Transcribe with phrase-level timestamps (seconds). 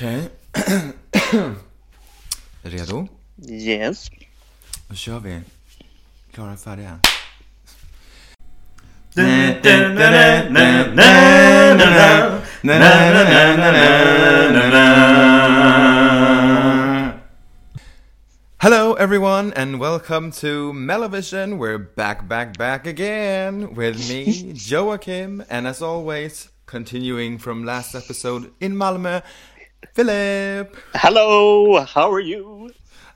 [0.00, 0.28] Okej.
[2.62, 3.08] Redo?
[3.48, 4.10] Yes.
[4.88, 5.40] Då kör vi.
[6.32, 6.98] Klara färdiga.
[18.58, 21.58] Hello everyone and welcome to MelloVision.
[21.58, 28.50] We're back, back, back again with me, Joachim, and as always, continuing from last episode
[28.60, 29.22] in Malmö,
[29.94, 30.76] Philip.
[30.94, 32.70] Hello, how are you?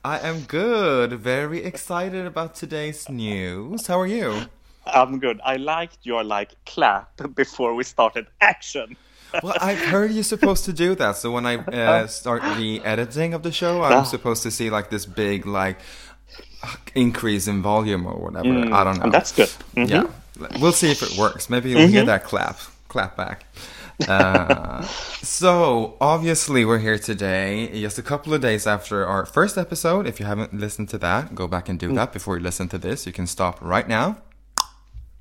[0.05, 1.13] I am good.
[1.15, 3.87] Very excited about today's news.
[3.87, 4.43] How are you?
[4.87, 5.41] I'm good.
[5.45, 8.97] I liked your like clap before we started action.
[9.43, 11.17] Well, I've heard you're supposed to do that.
[11.17, 14.91] So when I uh, start the editing of the show, I'm supposed to see like
[14.91, 15.79] this big like
[16.95, 18.75] increase in volume or whatever.
[18.75, 19.05] I don't know.
[19.05, 19.49] And that's good.
[19.77, 19.89] Mhm.
[19.89, 21.49] Yeah, we'll see if it works.
[21.51, 23.45] Maybe you'll hear that clap, clap back.
[24.09, 24.83] Uh,
[25.23, 30.07] so obviously we're here today, just a couple of days after our first episode.
[30.07, 32.79] If you haven't listened to that, go back and do that before you listen to
[32.79, 33.07] this.
[33.07, 34.19] You can stop right now.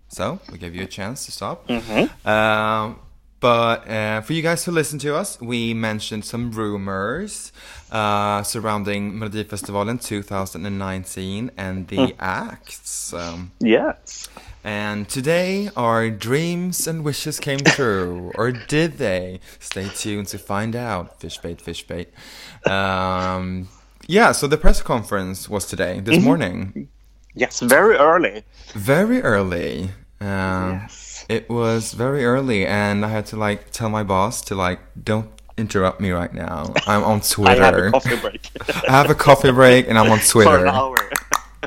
[0.09, 1.69] So we give you a chance to stop.
[2.25, 2.99] Um,
[3.43, 7.51] but uh, for you guys who listen to us, we mentioned some rumors
[7.91, 13.13] uh, surrounding in 2019 and the acts.
[13.13, 14.29] Um, Yes.
[14.63, 18.31] and today, our dreams and wishes came true.
[18.35, 19.41] or did they?
[19.59, 21.19] Stay tuned to find out.
[21.19, 22.07] Fish bait, fish bait.
[22.65, 23.67] Um,
[24.07, 26.87] yeah, so the press conference was today, this morning.
[27.35, 28.43] Yes, very early.
[28.73, 29.89] Very early.
[30.21, 31.12] Um, Yes.
[31.29, 35.29] It was very early, and I had to like tell my boss to like, don't
[35.57, 36.73] interrupt me right now.
[36.87, 37.61] I'm on Twitter.
[37.61, 38.49] I had a coffee break
[38.87, 40.49] I have a coffee break, and I'm on Twitter.
[40.59, 40.95] for an hour.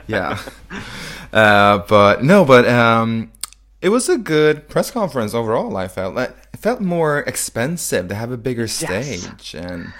[0.06, 0.38] yeah.
[1.32, 3.32] Uh, but no, but um,
[3.80, 5.77] it was a good press conference overall.
[5.77, 8.08] I felt like it felt more expensive.
[8.08, 9.92] They have a bigger stage and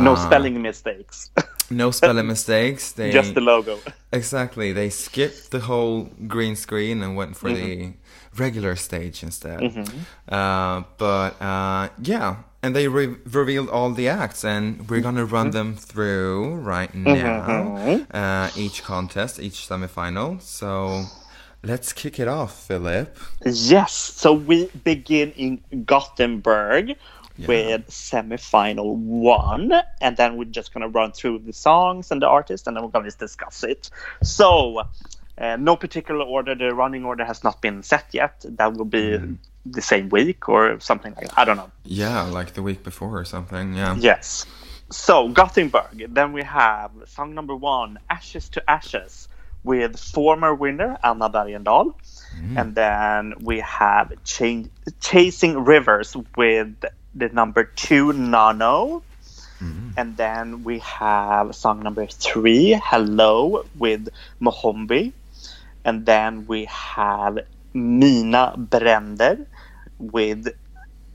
[0.00, 1.30] no uh, spelling mistakes.
[1.70, 2.92] no spelling mistakes.
[2.92, 3.78] They Just the logo.
[4.12, 7.94] exactly they skipped the whole green screen and went for the
[8.36, 9.60] regular stage instead.
[10.28, 12.36] Uh, but uh, yeah.
[12.62, 18.04] And they re- revealed all the acts, and we're gonna run them through right now.
[18.10, 20.40] Uh, each contest, each semifinal.
[20.40, 21.04] So
[21.62, 23.18] let's kick it off, Philip.
[23.44, 23.92] Yes.
[23.92, 26.96] So we begin in Gothenburg
[27.48, 32.66] with semifinal one, and then we're just gonna run through the songs and the artists,
[32.66, 33.90] and then we're gonna discuss it.
[34.22, 34.84] So,
[35.36, 36.54] uh, no particular order.
[36.54, 38.44] The running order has not been set yet.
[38.48, 39.36] That will be mm.
[39.66, 41.38] the same week or something like that.
[41.38, 41.70] I don't know.
[41.84, 43.74] Yeah, like the week before or something.
[43.74, 43.96] Yeah.
[43.98, 44.46] Yes.
[44.90, 46.14] So Gothenburg.
[46.14, 49.28] Then we have song number one, "Ashes to Ashes,"
[49.64, 51.94] with former winner Anna Bergendahl,
[52.38, 52.56] mm.
[52.56, 54.68] and then we have Ch-
[55.00, 56.84] "Chasing Rivers" with
[57.14, 59.02] the number two Nano,
[59.60, 59.94] mm.
[59.96, 65.12] and then we have song number three, "Hello" with Mohombi,
[65.84, 67.38] and then we have
[67.74, 69.46] Mina Bränder
[69.98, 70.48] with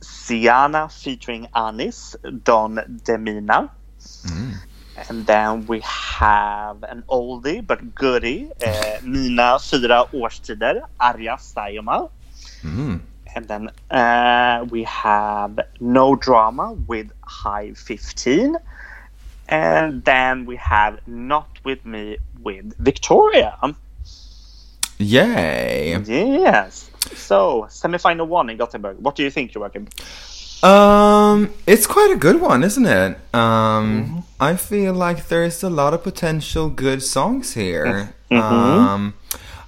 [0.02, 3.70] Zeana featuring Anis, Don Demina.
[5.10, 12.10] And then we have an oldie but goodie, eh, Mina fyra årstider, Arja Saijonmaa.
[12.64, 13.00] Mm.
[13.36, 18.58] And then uh, we have No Drama with High 15.
[19.48, 23.76] And then we have Not With Me with Wiktoria.
[25.00, 25.98] Yay.
[26.06, 26.92] Yes.
[27.16, 28.98] So, semifinal one in Gothenburg.
[29.00, 29.88] What do you think, Joachim?
[30.62, 33.18] Um, it's quite a good one, isn't it?
[33.34, 38.14] Um, I feel like there's a lot of potential good songs here.
[38.30, 39.14] Um,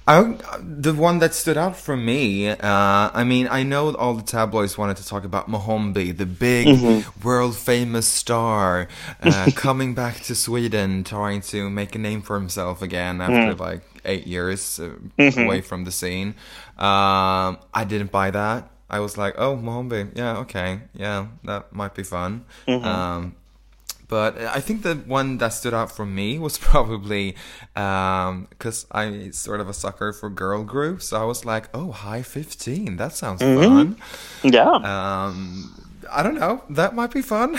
[0.06, 4.22] I, the one that stood out for me, uh, I mean, I know all the
[4.22, 8.88] tabloids wanted to talk about Mohombi, the big world famous star,
[9.22, 13.82] uh, coming back to Sweden, trying to make a name for himself again after like
[14.04, 16.34] eight years uh, away from the scene.
[16.78, 18.70] Um, I didn't buy that.
[18.90, 22.44] I was like, oh, Mohombi, yeah, okay, yeah, that might be fun.
[22.68, 23.34] Um,
[24.08, 27.34] but I think the one that stood out for me was probably
[27.74, 31.06] because I'm sort of a sucker for girl groups.
[31.08, 33.96] So I was like, oh, High 15, that sounds fun.
[34.42, 34.70] Yeah.
[34.74, 37.56] Um, I don't know, that might be fun.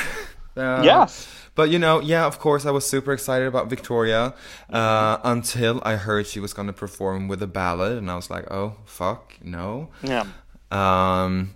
[0.55, 1.27] Uh, Yes.
[1.55, 4.33] But you know, yeah, of course, I was super excited about Wiktoria
[4.71, 8.29] uh, until I heard she was going to perform with a ballad, and I was
[8.29, 9.89] like, oh, fuck, no.
[10.01, 10.25] yeah.
[10.71, 11.53] Um,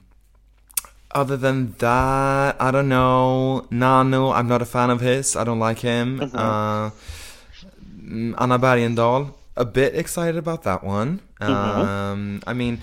[1.12, 3.66] other than that, I don't know.
[3.72, 5.36] Nano, I'm not a fan of his.
[5.36, 6.22] I don't like him.
[6.34, 6.92] Uh,
[8.00, 11.22] mm, Anna Bergendahl, a bit excited about that one.
[11.42, 12.82] Um, I mean,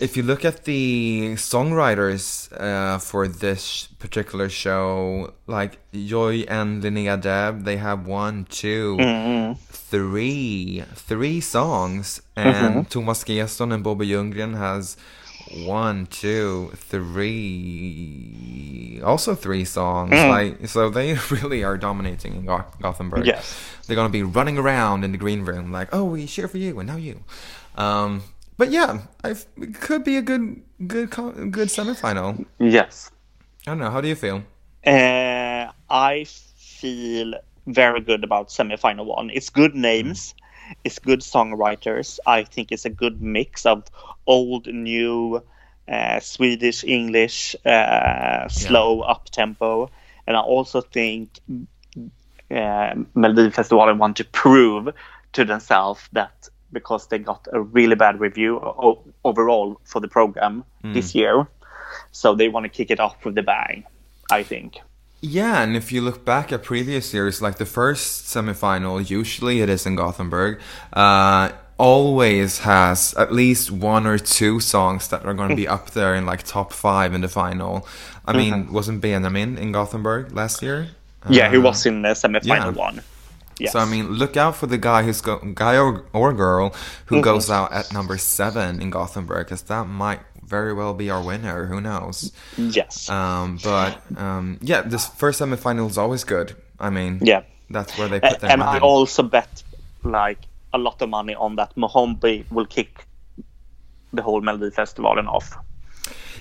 [0.00, 7.20] if you look at the songwriters uh, for this particular show, like Joy and Linnea
[7.20, 9.52] Deb, they have one, two, Mm-hmm.
[9.70, 14.96] three, three songs, and Thomas G:son and Bobby Ljunggren has
[15.66, 16.70] one, two,
[17.70, 20.12] three, also three songs.
[20.12, 20.28] Mm.
[20.28, 23.26] Like so, they really are dominating in Go- Gothenburg.
[23.26, 23.58] Yes.
[23.86, 26.78] they're gonna be running around in the green room like, oh, we cheer for you,
[26.78, 27.20] and now you.
[27.76, 28.22] Um,
[28.60, 32.44] but yeah, I it could be a good, good, good semifinal.
[32.58, 33.10] Yes.
[33.66, 33.90] I don't know.
[33.90, 34.42] How do you feel?
[34.86, 37.32] Uh, I feel
[37.66, 39.30] very good about semifinal one.
[39.30, 40.34] It's good names,
[40.84, 42.18] it's good songwriters.
[42.26, 43.84] I think it's a good mix of
[44.26, 45.42] old, new,
[45.88, 49.90] uh, Swedish, English, uh, slow, up tempo,
[50.26, 51.30] and I also think
[52.50, 54.92] uh, Melodifestivalen want to prove
[55.32, 60.64] to themselves that because they got a really bad review o- overall for the program
[60.82, 61.46] this year,
[62.12, 63.84] so they want to kick it off with the bang.
[64.30, 64.78] I think.
[65.22, 69.68] Yeah, and if you look back at previous years, like the first semifinal, usually it
[69.68, 70.60] is in Gothenburg,
[70.94, 75.90] uh, always has at least one or two songs that are going to be up
[75.90, 77.86] there in like top five in the final.
[78.26, 80.88] I mean, wasn't Benjamin in Gothenburg last year?
[81.28, 82.70] Yeah, he Uh, was in the semifinal yeah.
[82.70, 83.02] one.
[83.60, 83.72] Yes.
[83.72, 86.74] So I mean, look out for the guy who's go- guy or, or girl
[87.06, 87.24] who Mm-hmm.
[87.24, 91.66] goes out at number seven in Gothenburg, because that might very well be our winner.
[91.66, 92.32] Who knows?
[92.56, 93.08] yes.
[93.08, 96.56] Um, but um, yeah, this first semifinal is always good.
[96.78, 97.42] I mean, yeah.
[97.68, 99.62] that's where they put their and I also bet
[100.02, 100.38] like
[100.72, 103.04] a lot of money on that Mohombi will kick
[104.12, 105.56] the whole Melodifestivalen off.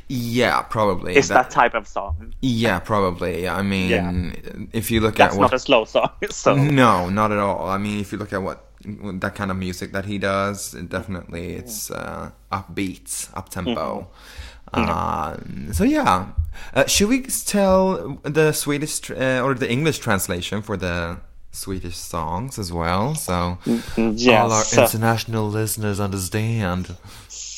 [0.09, 1.15] Yeah, probably.
[1.15, 2.33] It's that, type of song.
[2.41, 3.47] Yeah, probably.
[3.47, 4.67] I mean, Yeah.
[4.73, 6.09] if you look That's at what not a slow song.
[6.31, 7.69] So No, not at all.
[7.69, 11.53] I mean, if you look at what that kind of music that he does, definitely
[11.53, 14.09] it's uh, upbeat, up tempo.
[14.73, 16.29] Um, so yeah,
[16.73, 21.17] uh, should we tell the Swedish tr- uh, or the English translation for the
[21.51, 23.15] Swedish songs as well?
[23.15, 23.57] So
[23.97, 24.27] yes.
[24.27, 26.95] all our international listeners understand.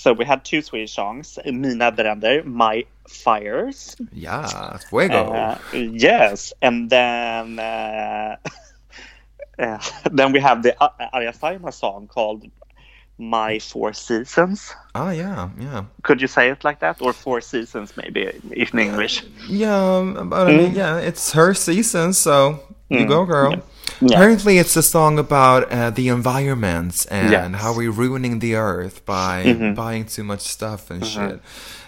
[0.02, 3.96] So we had two Swedish songs: Mina Bränder, My Fires.
[4.12, 5.32] Yeah, fuego.
[5.32, 8.38] Uh, yes, and then uh,
[9.60, 9.80] uh,
[10.12, 12.50] then we have the uh, Arja Saijonmaa song called
[13.20, 15.86] "My Four Seasons." ah, yeah, yeah.
[16.02, 19.24] Could you say it like that, or Four Seasons maybe in English?
[19.48, 22.60] Yeah, um, but I mean, yeah, it's her season, so
[22.90, 23.54] you go, girl.
[23.54, 23.62] Mm.
[24.02, 24.18] Yeah.
[24.18, 27.46] Apparently, it's a song about uh, the environment and Yes.
[27.46, 27.54] Mm-hmm.
[27.56, 31.40] how we're ruining the earth by buying too much stuff and shit.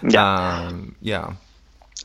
[0.02, 0.22] Yeah.
[0.68, 1.34] Um, yeah.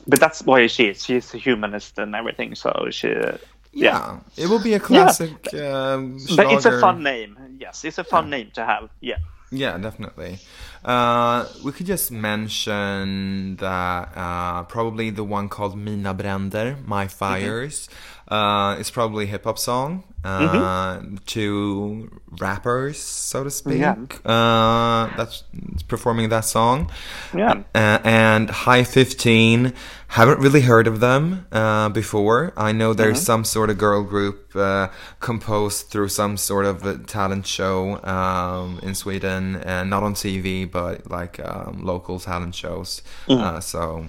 [0.06, 1.04] But that's why she is.
[1.04, 2.54] She's a humanist and everything.
[2.56, 3.38] So she, Yeah.
[3.72, 4.18] yeah.
[4.36, 5.32] It will be a classic.
[5.54, 7.36] Um, But it's a fun name.
[7.60, 8.88] Yes, it's a fun name to have.
[9.00, 9.18] Yeah.
[9.52, 10.38] Yeah, definitely.
[10.84, 17.88] Uh, we could just mention that uh, probably the one called Mina Bränder, My Fires,
[18.30, 20.04] uh, is probably a hip hop song.
[20.22, 22.10] Uh, Two
[22.40, 23.94] rappers, so to speak, Yeah.
[24.24, 25.44] uh, that's
[25.88, 26.90] performing that song.
[27.34, 27.62] Yeah.
[27.74, 29.72] Uh, and High 15,
[30.08, 32.52] haven't really heard of them uh, before.
[32.56, 34.88] I know there's some sort of girl group uh,
[35.20, 40.70] composed through some sort of a talent show um, in Sweden, and not on TV,
[40.70, 43.00] but like um, local talent shows.
[43.26, 44.06] Uh, so,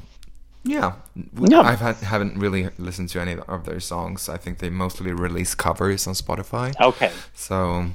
[0.63, 0.93] yeah,
[1.39, 1.61] Yeah.
[1.61, 4.29] I had, haven't really listened to any of their songs.
[4.29, 6.73] I think they mostly release covers on Spotify.
[6.79, 7.11] Okay.
[7.33, 7.87] So,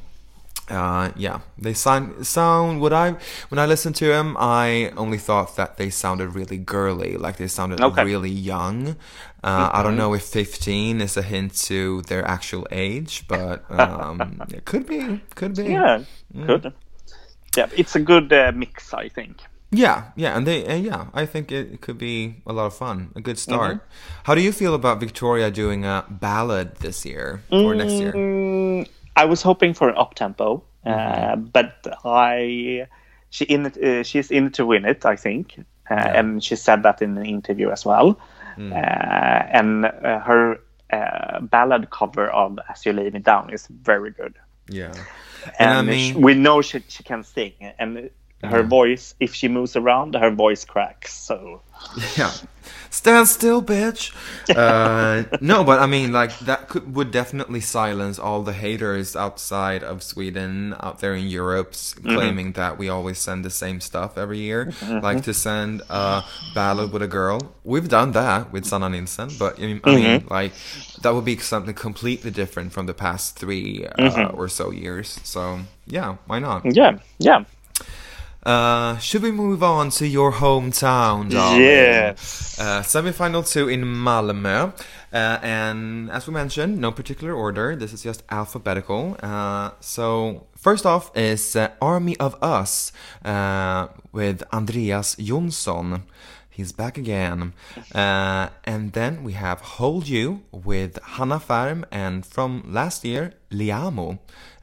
[0.68, 2.80] uh, yeah, they sound sound.
[2.80, 3.12] What I
[3.50, 7.46] when I listened to them, I only thought that they sounded really girly, like they
[7.46, 8.00] sounded Okay.
[8.00, 8.06] Mm-hmm.
[8.06, 8.96] really young.
[9.44, 14.42] Uh, I don't know if fifteen is a hint to their actual age, but um,
[14.52, 15.66] it could be, could be.
[15.66, 16.02] Yeah.
[16.34, 16.46] Mm.
[16.46, 16.72] Good.
[17.56, 19.38] Yeah, it's a good uh, mix, I think.
[19.72, 23.10] Yeah, yeah, and they, uh, yeah, I think it, could be a lot of fun,
[23.16, 23.76] a good start.
[23.76, 24.22] Mm-hmm.
[24.24, 28.12] How do you feel about Wiktoria doing a ballad this year or next year?
[28.12, 31.44] Mm, I was hoping for an up tempo, uh, Mm-hmm.
[31.46, 32.86] but I
[33.30, 35.58] she in it, uh, she's in it to win it, I think,
[35.90, 38.18] uh, and she said that in an interview as well.
[38.56, 38.72] Mm.
[38.72, 40.60] Uh, and uh, her
[40.92, 44.34] uh, ballad cover of "As You Lay Me Down" is very good,
[44.70, 44.94] Yeah,
[45.58, 48.10] and, and I mean, we know she she can sing, and
[48.46, 51.12] her voice, if she moves around, her voice cracks.
[51.14, 51.62] So
[52.16, 52.32] Yeah.
[52.90, 54.12] Stand still, bitch.
[54.54, 59.82] Uh, no, but I mean, like that could, would definitely silence all the haters outside
[59.84, 64.16] of Sweden, out there in Europe, s- claiming that we always send the same stuff
[64.16, 66.24] every year, like to send a
[66.54, 67.54] ballad with a girl.
[67.64, 70.54] We've done that with Sanna Nielsen, but I mean, I mean, like
[71.02, 75.20] that would be something completely different from the past three uh, or so years.
[75.22, 76.64] So yeah, why not?
[76.64, 77.44] yeah, yeah.
[78.46, 81.62] Uh, should we move on to your hometown, darling?
[81.62, 82.56] Yes.
[82.60, 84.72] Uh, semifinal two in Malmö.
[85.12, 87.74] Uh, and as we mentioned, no particular order.
[87.74, 89.16] This is just alphabetical.
[89.20, 92.92] Uh, so first off is uh, Army of Us
[93.24, 96.02] uh, with Andreas Jonsson.
[96.56, 97.52] He's back again.
[97.94, 104.18] Uh, and then we have Hold You with Hanna Färm and from last year, Liamoo.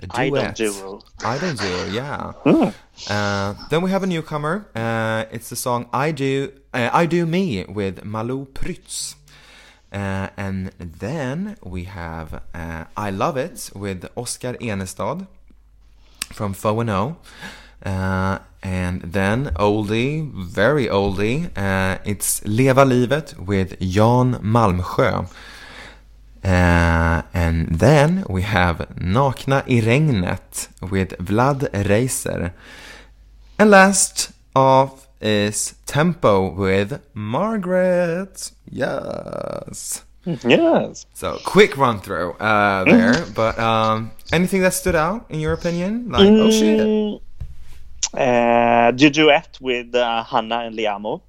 [0.09, 1.03] I don't duo.
[1.23, 2.31] I don't do, yeah.
[3.09, 4.67] Uh, then we have a newcomer.
[4.75, 9.15] Uh, it's the song "I Do uh, I Do Me" with Malou Prytz.
[9.91, 15.27] Uh, and then we have uh, "I Love It" with Oscar Enestad
[16.31, 17.17] from Fo and O.
[17.85, 25.27] Uh, and then oldie, very oldie, uh, it's Leva livet with Jan Malmsjö.
[26.43, 32.53] Uh, and then we have Nakna i regnet with Vlad Reiser.
[33.59, 38.51] And last off is Tempo with Margaret.
[38.69, 40.03] Yes.
[40.25, 41.05] Yes.
[41.13, 46.09] So quick run through uh, there, but um, anything that stood out in your opinion?
[46.09, 47.21] Like, oh shit.
[48.13, 51.22] Uh, the duet with uh, Hanna and Liamoo,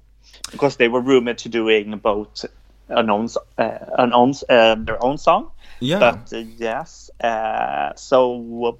[0.51, 2.45] because they were rumored to doing both
[2.89, 3.27] an own,
[3.57, 5.51] uh, an own, uh, their own song.
[5.79, 5.99] Yeah.
[5.99, 8.79] But uh, yes, uh, so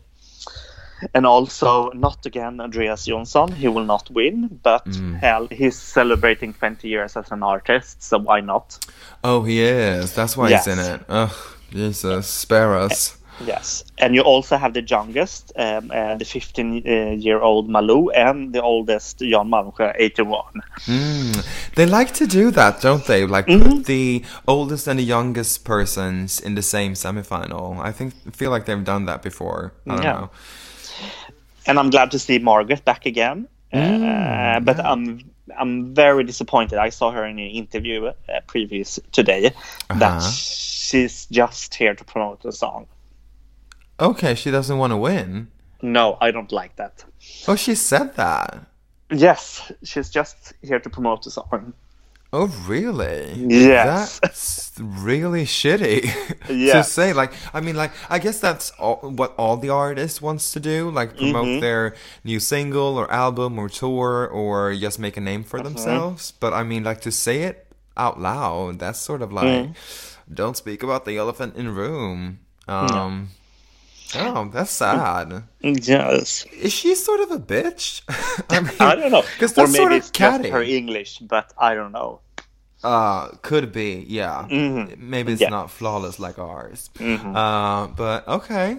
[1.14, 3.54] and also not again Andreas Jonsson.
[3.54, 5.20] He will not win, but Mm.
[5.20, 8.80] hell, he's celebrating 20 years as an artist, so why not?
[9.24, 10.14] Oh, he is.
[10.14, 11.02] That's why he's in it.
[11.10, 11.36] Ugh,
[11.72, 13.18] Jesus, spare us.
[13.40, 19.20] Yes, and you also have the youngest, um, uh, the 15-year-old Malou, and the oldest
[19.20, 20.44] Jan Malmsjö, 81.
[20.86, 21.46] Mm.
[21.76, 23.26] They like to do that, don't they?
[23.26, 27.78] Like put the oldest and the youngest persons in the same semifinal.
[27.80, 29.74] I think feel like they've done that before.
[29.88, 30.14] I don't Yeah.
[30.14, 30.30] know.
[31.68, 33.48] and I'm glad to see Margaret back again.
[33.74, 35.20] uh, but I'm
[35.60, 36.78] I'm very disappointed.
[36.80, 38.14] I saw her in an interview uh,
[38.48, 39.52] previous today
[39.90, 40.32] that Uh-huh.
[40.32, 42.86] she's just here to promote the song.
[44.00, 45.50] Okay, she doesn't want to win.
[45.82, 47.04] No, I don't like that.
[47.48, 48.66] Oh, she said that.
[49.12, 51.74] Yes, she's just here to promote the song.
[52.34, 53.32] Oh, really?
[53.48, 54.20] Yes.
[54.20, 56.02] That's really shitty
[56.48, 57.14] to say.
[57.14, 60.90] Like, I mean, like, I guess that's all, what all the artist wants to do,
[60.92, 61.60] like promote Mm-hmm.
[61.62, 65.68] their new single or album or tour or just make a name for Mm-hmm.
[65.76, 66.32] themselves.
[66.32, 69.76] But I mean, like, to say it out loud, that's sort of like, Mm.
[70.34, 72.40] don't speak about the elephant in the room.
[72.68, 73.30] Um,
[74.16, 75.44] Oh, that's sad.
[75.62, 76.46] Yes.
[76.54, 78.02] Is she sort of a bitch?
[78.50, 79.24] I mean, I don't know.
[79.34, 80.44] Because Or maybe sort it's of catty.
[80.44, 82.22] just her English, but I don't know.
[82.84, 84.46] Uh, could be, yeah.
[84.50, 84.98] Mhm.
[85.00, 85.50] Maybe it's Yeah.
[85.50, 86.90] not flawless like ours.
[87.00, 87.36] Mhm.
[87.36, 88.78] Uh, but okay,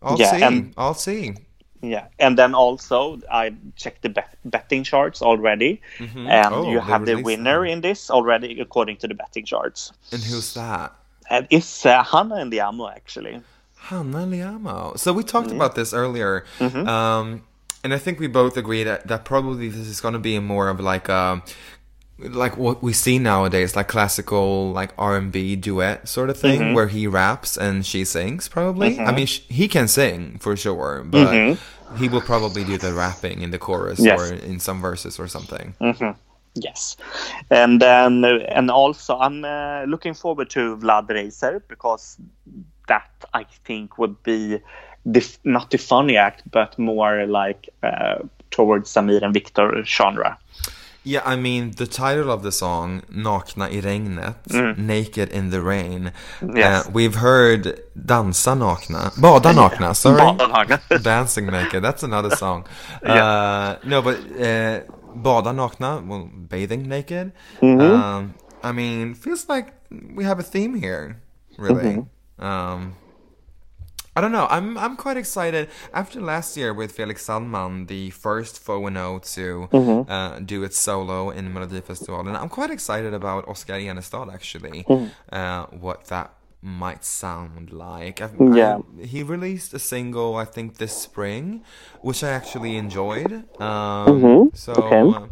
[0.00, 0.42] I'll Yeah, see.
[0.42, 1.34] and- I'll see.
[1.82, 7.06] Yeah, and then also I checked the bet- betting charts already, and Oh, you have
[7.06, 7.72] the winner them.
[7.72, 9.92] in this already according to the betting charts.
[10.12, 10.92] And who's that?
[11.30, 13.40] And it's uh, Hanna and Liamoo actually.
[13.80, 14.98] Hanna Liamoo.
[14.98, 16.86] So we talked about this earlier, Mm-hmm.
[16.88, 17.42] um,
[17.84, 20.68] and I think we both agree that, that probably this is going to be more
[20.68, 21.42] of like a
[22.18, 26.60] like what we see nowadays, like classical like R and B duet sort of thing,
[26.60, 26.74] Mm-hmm.
[26.74, 28.48] where he raps and she sings.
[28.48, 31.56] Probably, I mean, sh- he can sing for sure, but
[31.96, 34.06] he will probably do the rapping in the chorus Mm-hmm.
[34.06, 34.20] Yes.
[34.20, 35.74] or in some verses or something.
[36.60, 36.96] Yes,
[37.50, 42.18] and then uh, and also I'm uh, looking forward to Vlad Reiser because
[42.88, 44.60] that I think would be
[45.04, 48.18] the, not the funny act, but more like uh,
[48.50, 50.38] towards Samir and Viktor genre.
[51.04, 56.12] Yeah, I mean the title of the song "Nakna i regnet," "Naked in the Rain."
[56.40, 56.56] Mm.
[56.56, 56.86] Yes.
[56.86, 61.02] Uh, we've heard "Dansa nakna," "Bada nakna." Sorry, Bada nakna.
[61.02, 62.66] "Dancing naked." That's another song.
[63.02, 63.24] Yeah.
[63.24, 64.80] uh, no, but uh,
[65.16, 67.32] "Bada nakna," well, bathing naked.
[67.60, 67.80] Mm-hmm.
[67.80, 71.20] Um, I mean, feels like we have a theme here,
[71.56, 72.02] really.
[72.02, 72.44] Mm-hmm.
[72.44, 72.94] Um,
[74.16, 74.48] I don't know.
[74.50, 75.68] I'm I'm quite excited.
[75.94, 80.10] After last year with Felix Sandman, the first Fono to Mm-hmm.
[80.10, 84.84] uh, do it solo in Melodifestivalen, I'm quite excited about Oscar Enestad actually.
[84.88, 85.06] Mm-hmm.
[85.32, 88.20] Uh, what that might sound like.
[88.20, 88.78] I've, Yeah.
[88.78, 91.62] I- he released a single, I think, this spring,
[92.02, 93.44] which I actually enjoyed.
[93.60, 94.72] Um, So.
[94.72, 95.16] Okay.
[95.16, 95.26] uh,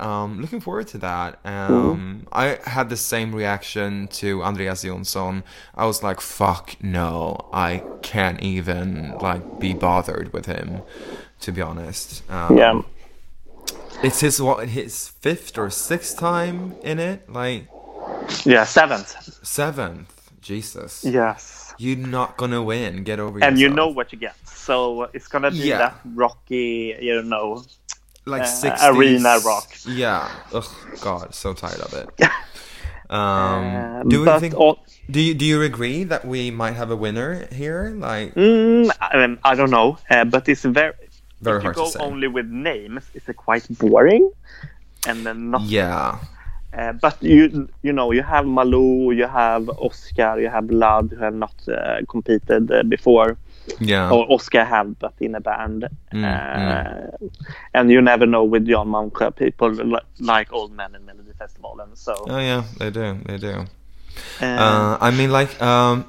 [0.00, 1.40] um, looking forward to that.
[1.44, 5.42] Um, I had the same reaction to Andreas Jonsson.
[5.74, 10.82] I was like, "Fuck no, I can't even like be bothered with him."
[11.40, 12.82] To be honest, um, Yeah.
[14.02, 17.68] it's his what his fifth or sixth time in it, like
[18.44, 19.16] Yeah, seventh.
[19.42, 20.12] seventh.
[20.40, 21.74] Jesus, Yes.
[21.78, 23.04] you're not gonna win.
[23.04, 24.36] Get over And you know what you get.
[24.44, 25.78] So it's gonna be Yeah.
[25.78, 27.64] that rocky, you know,
[28.26, 29.68] like uh, 60s arena rock.
[29.86, 30.28] Yeah.
[30.52, 30.66] Oh
[31.00, 32.08] God, so tired of it.
[33.10, 33.18] Um,
[34.04, 34.52] Um, do you but think?
[34.54, 37.96] all- Do you do you agree that we might have a winner here?
[37.96, 40.92] Like, Mm, um, I don't know, uh, but it's very.
[41.40, 42.04] Very if you hard to say.
[42.04, 44.28] only with names, it's quite boring,
[45.08, 45.62] and then not.
[45.62, 46.18] yeah,
[46.72, 51.16] Uh, but you you know you have Malou, you have Oscar, you have Vlad who
[51.24, 53.38] have not uh, competed uh, before,
[53.80, 55.88] yeah, or Oscar have but in a band.
[56.12, 57.26] Mm, uh,
[57.74, 61.80] And you never know with Jan Malmsjö, people li- like old men in Melody Festival,
[61.80, 62.14] and so.
[62.28, 63.64] oh yeah, they do, they do.
[64.42, 66.04] Uh, I mean, like, um,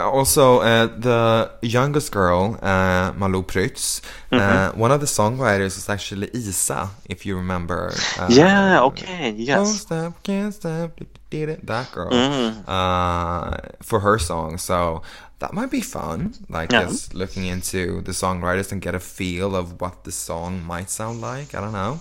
[0.00, 4.00] also uh, the youngest girl, uh, Malou Prytz,
[4.32, 4.78] uh, Mm-hmm.
[4.80, 7.92] one of the songwriters is actually Isa, if you remember.
[8.18, 8.82] Uh, yeah.
[8.82, 9.30] Okay.
[9.36, 9.80] Yes.
[9.82, 10.98] stop, can't stop,
[11.30, 12.64] did it, that girl, Mm.
[12.68, 14.58] uh, for her song.
[14.58, 15.02] So
[15.38, 16.84] that might be fun, like Yeah.
[16.86, 21.20] just looking into the songwriters and get a feel of what the song might sound
[21.20, 21.54] like.
[21.54, 22.00] I don't know.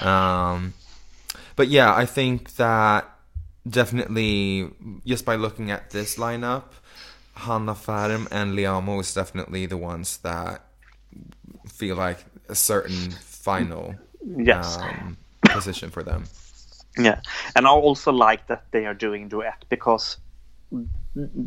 [0.00, 0.74] Um,
[1.56, 3.04] but yeah, I think that
[3.68, 4.70] definitely
[5.06, 6.64] just by looking at this lineup,
[7.38, 10.60] Hanna Färm and Liamoo is definitely the ones that
[11.68, 12.18] feel like
[12.48, 13.94] a certain final
[14.36, 14.76] Yes.
[14.78, 16.24] um, position for them.
[16.98, 17.20] Yeah,
[17.54, 20.16] and I also like that they are doing duet because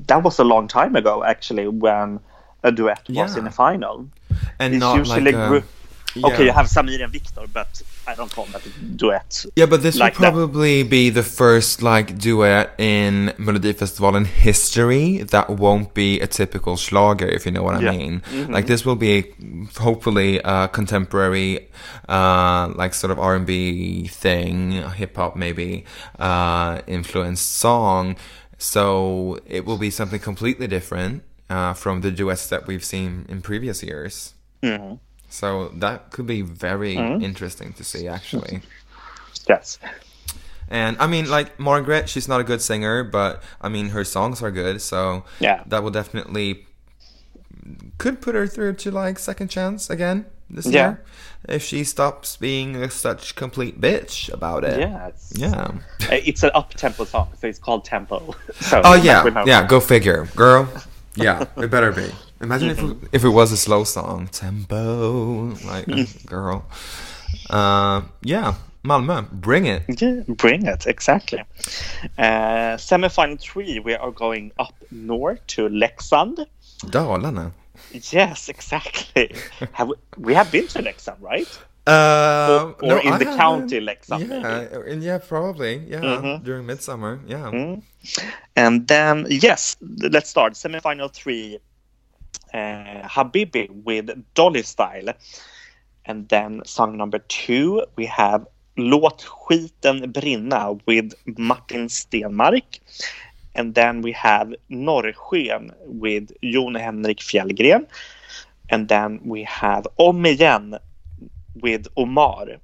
[0.08, 2.20] that was a long time ago actually when
[2.64, 3.40] a duet was Yeah.
[3.40, 4.08] in a final.
[4.60, 5.66] And It's not usually like a, group-
[6.16, 6.28] yeah.
[6.28, 9.46] Okay, you have Samir and Viktor, but I don't call that a duet.
[9.56, 10.32] Yeah, but this like will that.
[10.32, 17.28] probably be the first like duet in Melodifestivalen history that won't be a typical schlager,
[17.28, 17.92] if you know what I Yeah.
[17.92, 18.22] mean.
[18.50, 19.32] Like this will be
[19.78, 21.70] hopefully a contemporary,
[22.10, 25.86] uh, like sort of R and B thing, hip hop maybe,
[26.20, 28.16] uh, influenced song.
[28.58, 33.42] So it will be something completely different uh, from the duets that we've seen in
[33.42, 34.34] previous years.
[34.64, 35.00] Mhm.
[35.32, 37.24] So that could be very Mm-hmm.
[37.24, 38.62] interesting to see, actually.
[39.48, 39.80] Yes.
[40.70, 44.42] And I mean, like Margaret, she's not a good singer, but I mean, her songs
[44.44, 45.64] are good, so Yeah.
[45.68, 46.68] that will definitely
[47.98, 50.72] could put her through to like second chance again this Yeah.
[50.82, 51.04] year
[51.48, 54.80] if she stops being a such complete bitch about it.
[54.80, 55.08] Yeah.
[55.08, 55.52] It's, Yeah.
[55.54, 55.74] uh,
[56.12, 58.36] It's an up tempo song, so it's called tempo.
[58.60, 59.66] So Oh yeah, yeah.
[59.68, 60.68] Go figure, girl.
[61.16, 62.10] Yeah, it better be.
[62.42, 62.80] Imagine if
[63.14, 65.88] if it was a slow song, tempo, like
[66.26, 66.66] girl.
[67.50, 69.84] Uh, yeah, Malmö, bring it.
[70.02, 71.44] Yeah, bring it exactly.
[72.18, 76.46] Uh, semifinal three, we are going up north to Leksand.
[76.86, 77.52] Dalarna.
[78.12, 79.36] Yes, exactly.
[79.74, 81.48] have we, we have been to Leksand, right?
[81.88, 83.38] Uh, Or- no, in I the haven't.
[83.38, 85.78] county, Leksand, Yeah, yeah, probably.
[85.88, 86.44] Yeah, Mhm.
[86.44, 87.20] during midsummer.
[87.28, 87.52] Yeah.
[87.52, 87.82] Mm.
[88.56, 89.78] And then yes,
[90.12, 91.60] let's start semifinal three.
[92.54, 95.14] Uh, Habibi with Dolly Style,
[96.06, 98.46] and then song number two we have
[98.78, 102.80] Låt skiten brinna with Martin Stenmark.
[103.54, 107.86] And then we have Norrsken with Jon Henrik Fjällgren.
[108.70, 110.80] And then we have Om igen
[111.62, 112.62] with Omar.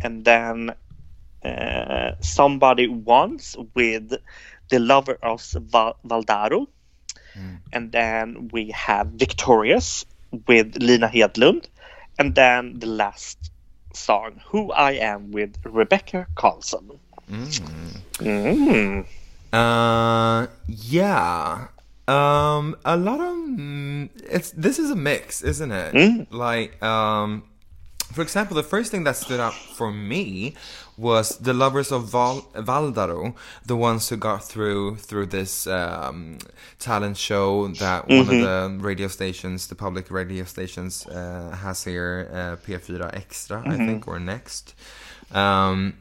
[0.00, 0.74] And then
[1.44, 4.14] uh, Somebody Once with
[4.68, 6.66] The Lover of Val- Valdaro.
[7.72, 10.04] And then we have Victorious
[10.46, 11.66] with Lina Hedlund.
[12.18, 13.50] And then the last
[13.94, 16.98] song, Who I Am with Rebecka Karlsson.
[17.30, 19.06] Mm.
[19.52, 21.68] Uh, yeah.
[22.08, 25.94] Um, a lot of mm, it's this is a mix, isn't it?
[25.94, 26.26] Mm.
[26.30, 27.44] Like, um,
[28.12, 30.54] for example, the first thing that stood out for me
[30.96, 36.38] was the lovers of Val- Valdaro, the ones who got through through this um,
[36.78, 42.28] talent show that one of the radio stations, the public radio stations, uh, has here,
[42.32, 44.74] uh, P4 Extra, I think, or Next.
[45.32, 45.94] Um,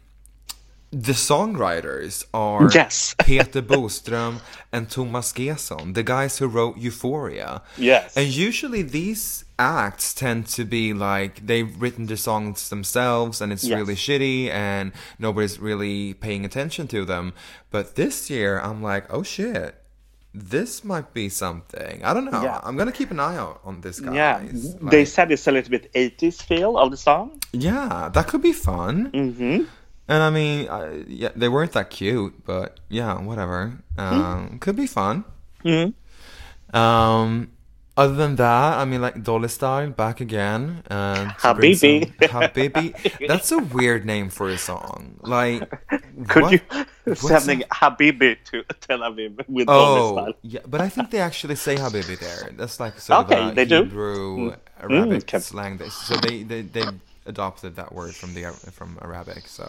[0.91, 3.15] the songwriters are Yes.
[3.23, 4.41] Peter Boström
[4.71, 7.61] and Thomas G:son, the guys who wrote Euphoria.
[7.77, 8.17] Yes.
[8.17, 13.63] And usually these acts tend to be like they've written the songs themselves and it's
[13.65, 13.77] Yes.
[13.77, 17.33] really shitty and nobody's really paying attention to them.
[17.69, 19.75] But this year I'm like, oh shit.
[20.31, 22.05] This might be something.
[22.05, 22.43] I don't know.
[22.43, 22.59] Yeah.
[22.63, 24.13] I'm gonna keep an eye out on this guy.
[24.13, 24.41] Yeah,
[24.81, 27.41] they said it's a little bit 80s feel of the song.
[27.51, 29.09] yeah, that could be fun.
[29.11, 29.63] Mm-hmm.
[30.07, 33.73] And I mean, I, yeah, they weren't that cute, but yeah, whatever.
[33.97, 35.23] Um, Could be fun.
[35.65, 35.93] Mhm.
[36.73, 37.51] Um,
[38.01, 40.83] other than that, I mean, like Dolly Style back again.
[40.89, 41.75] Uh, Habibi.
[41.75, 42.85] some- Habibi.
[43.27, 44.99] That's a weird name for a song.
[45.35, 45.59] Like,
[46.31, 46.61] Could what- you
[47.05, 47.61] what's sending?
[47.79, 50.33] Habibi to Tel Aviv with Oh, Dolly style?
[50.53, 52.41] yeah, but I think they actually say Habibi there.
[52.59, 53.83] That's like sort Okay, of a they do.
[53.83, 55.39] Hebrew Mm, Arabic okay.
[55.39, 55.77] slang.
[55.77, 56.85] They- So they they they
[57.25, 58.43] adopted that word from the
[58.77, 59.65] from Arabic, so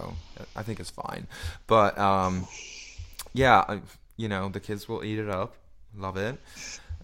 [0.54, 1.26] I think it's fine.
[1.66, 2.46] But um,
[3.42, 3.58] yeah,
[4.16, 5.50] you know the kids will eat it up,
[6.06, 6.34] love it.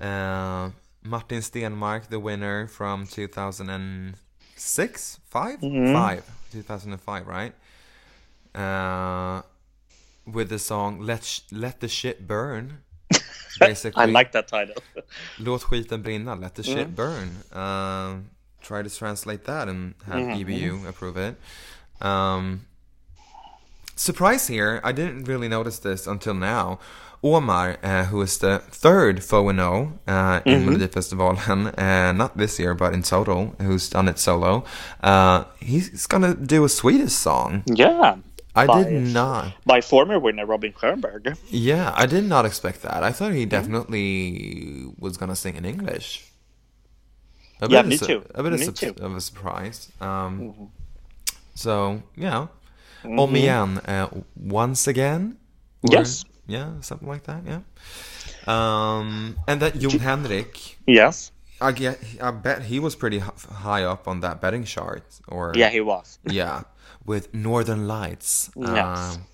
[0.01, 0.71] Uh,
[1.07, 5.93] Martin Stenmark, the winner from 2006, 5 Mhm.
[5.93, 7.55] five, 2005, right?
[8.55, 9.43] Uh,
[10.27, 12.79] with the song "Let Sh- Let the Shit Burn."
[13.61, 14.83] Basically, I like that title.
[15.39, 16.95] Låt skiten brinna, let the shit Mm.
[16.97, 17.43] burn.
[17.53, 20.41] Um, try to translate that and have Mhm.
[20.41, 21.37] EBU approve it.
[22.05, 22.67] Um,
[23.95, 26.79] surprise here, I didn't really notice this until now.
[27.23, 30.69] Omar, uh, who is the third FONO uh, in Mhm.
[30.69, 34.65] Melodifestivalen, uh, not this year but in total, who's done it solo,
[35.03, 37.63] uh, he's gonna do a Swedish song.
[37.67, 38.17] Yeah.
[38.55, 39.53] I By- did not.
[39.67, 41.37] By former winner Robin Stjernberg.
[41.51, 43.03] Yeah, I did not expect that.
[43.03, 46.25] I thought he definitely was gonna sing in English.
[47.61, 48.23] A Yeah, me too.
[48.35, 48.93] A bit of, Me su- too.
[48.93, 49.05] Mm-hmm.
[49.05, 49.89] of a surprise.
[50.01, 50.71] Um,
[51.55, 52.47] So yeah,
[53.05, 55.37] om igen, uh, once again.
[55.83, 56.25] Or- Yes.
[56.47, 57.43] Yeah, something like that.
[57.47, 57.61] Yeah.
[58.47, 61.33] Um, and that Jon Henrik, Yes.
[61.61, 65.05] I get, I bet he was pretty high up on that betting chart.
[65.29, 66.19] Or Yeah, he was.
[66.25, 66.63] yeah,
[67.05, 68.51] with Northern Lights.
[68.57, 69.17] Yes.
[69.17, 69.27] Um,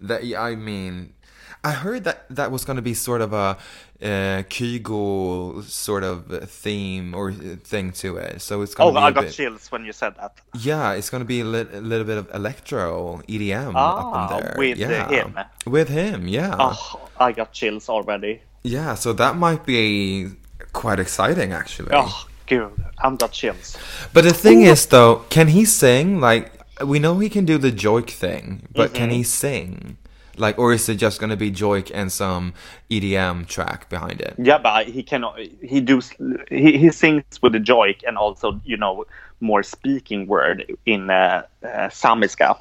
[0.00, 1.12] that I mean,
[1.62, 3.58] I heard that that was going to be sort of a
[4.02, 8.40] uh, Kygo sort of theme or uh, thing to it.
[8.40, 10.32] So it's going Oh, to be I got bit, chills when you said that.
[10.58, 14.30] yeah, it's going to be a, lit- a little bit of electro EDM Ah, up
[14.32, 14.54] in there.
[14.56, 15.08] with, yeah.
[15.08, 15.38] him.
[15.66, 16.56] With him, yeah.
[16.58, 18.40] Oh, I got chills already.
[18.62, 20.30] Yeah, so that might be
[20.72, 21.90] quite exciting actually.
[21.92, 22.72] Oh, good.
[22.98, 23.76] I'm got chills.
[24.14, 26.20] But the thing is, though, can he sing?
[26.20, 26.52] Like,
[26.84, 29.16] we know he can do the joik thing, but can Mm-hmm.
[29.16, 29.96] he sing?
[30.40, 32.54] Like, or is it just gonna be joik and some
[32.90, 34.34] EDM track behind it?
[34.38, 35.38] Yeah, but he cannot.
[35.38, 36.00] He do.
[36.48, 39.04] He, he sings with the joik and also, you know,
[39.40, 42.58] more speaking word in uh, uh, Samiska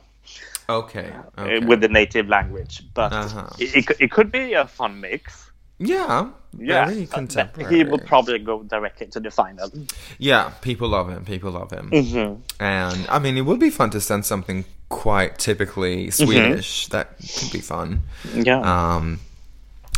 [0.69, 1.11] Okay.
[1.37, 1.65] uh, okay.
[1.65, 2.83] with the native language.
[2.93, 3.49] But Uh-huh.
[3.59, 5.49] it, it, could- it could be a fun mix.
[5.79, 7.75] yeah, Yeah, very contemporary.
[7.77, 9.71] he will probably go directly to the final.
[10.19, 11.23] Yeah, people love him.
[11.25, 11.89] People love him.
[11.89, 12.41] Mm-hmm.
[12.61, 16.87] And I mean, it would be fun to send something quite typically Swedish.
[16.89, 18.01] That could be fun.
[18.33, 18.59] Yeah.
[18.61, 19.19] Um,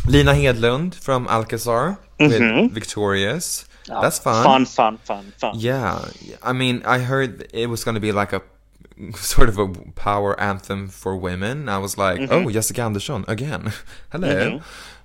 [0.06, 2.70] Lina Hedlund from Alcazar with Mhm.
[2.70, 3.66] Victorious.
[3.90, 4.44] Oh, That's fun.
[4.44, 5.54] Fun, fun, fun, fun.
[5.58, 6.04] Yeah,
[6.42, 8.42] I mean, I heard it was going to be like a
[9.16, 11.68] sort of a power anthem for women.
[11.68, 12.46] I was like, Mm-hmm.
[12.46, 13.72] oh, Jessica Andersson again.
[14.12, 14.60] Hello.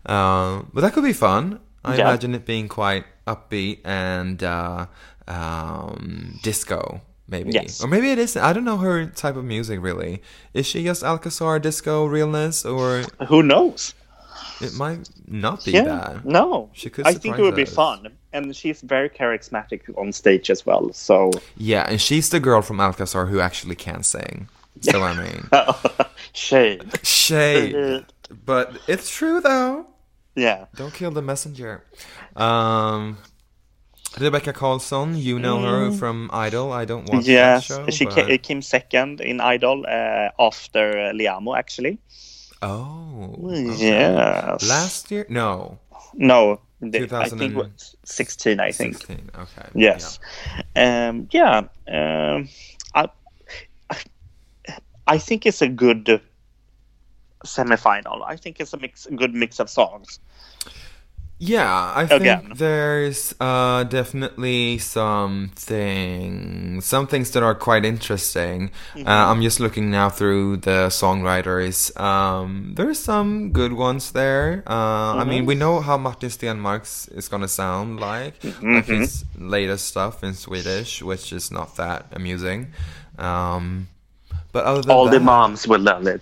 [0.05, 1.59] Uh, but that could be fun.
[1.83, 2.09] I Yeah.
[2.09, 4.85] imagine it being quite upbeat and uh,
[5.27, 7.51] um, disco, maybe.
[7.51, 7.83] Yes.
[7.83, 8.41] Or maybe it isn't.
[8.41, 10.21] I don't know her type of music really.
[10.53, 13.93] Is she just Alcazar disco realness, or Who knows?
[14.61, 15.83] it might not be yeah.
[15.83, 16.25] that?
[16.25, 16.69] No.
[16.73, 18.07] She could I think it would be fun.
[18.33, 20.91] And she's very charismatic on stage as well.
[20.93, 24.47] So, Yeah, and she's the girl from Alcazar who actually can sing.
[24.81, 25.49] So I mean,
[26.33, 26.83] shade.
[27.05, 28.05] shade.
[28.45, 29.87] But it's true though.
[30.35, 30.65] Yeah.
[30.75, 31.83] Don't kill the messenger.
[32.35, 33.17] Um,
[34.19, 36.71] Rebecka Karlsson, you know her from Idol.
[36.73, 37.89] I don't watch Yes, that show.
[37.91, 41.99] she but- came second in Idol uh, after uh, Liamoo, actually.
[42.61, 43.35] Oh.
[43.39, 43.89] Mm, okay.
[43.89, 44.67] Yes.
[44.67, 45.25] Last year?
[45.29, 45.77] No.
[46.13, 48.97] No, the, I think was 16, I think.
[48.97, 49.29] 16.
[49.37, 49.69] Okay.
[49.75, 50.19] Yes.
[50.75, 51.67] Um, yeah.
[51.87, 52.49] Um,
[52.95, 53.09] I,
[55.05, 56.21] I think it's a good
[57.45, 58.23] semifinal.
[58.25, 60.19] I think it's a mix, a good mix of songs.
[61.39, 62.51] Yeah, I think Again.
[62.55, 68.71] there's uh, definitely some things, some things that are quite interesting.
[68.95, 69.07] Mm-hmm.
[69.07, 71.93] Uh, I'm just looking now through the songwriters.
[71.99, 74.63] Um, there's some good ones there.
[74.65, 75.29] Uh, I Mm-hmm.
[75.29, 79.01] mean, we know how Martin Stenmark's is gonna sound like, like Mm-hmm.
[79.01, 82.73] his latest stuff in Swedish, which is not that amusing.
[83.19, 83.89] Um,
[84.51, 86.21] but other than All that, the moms will love it.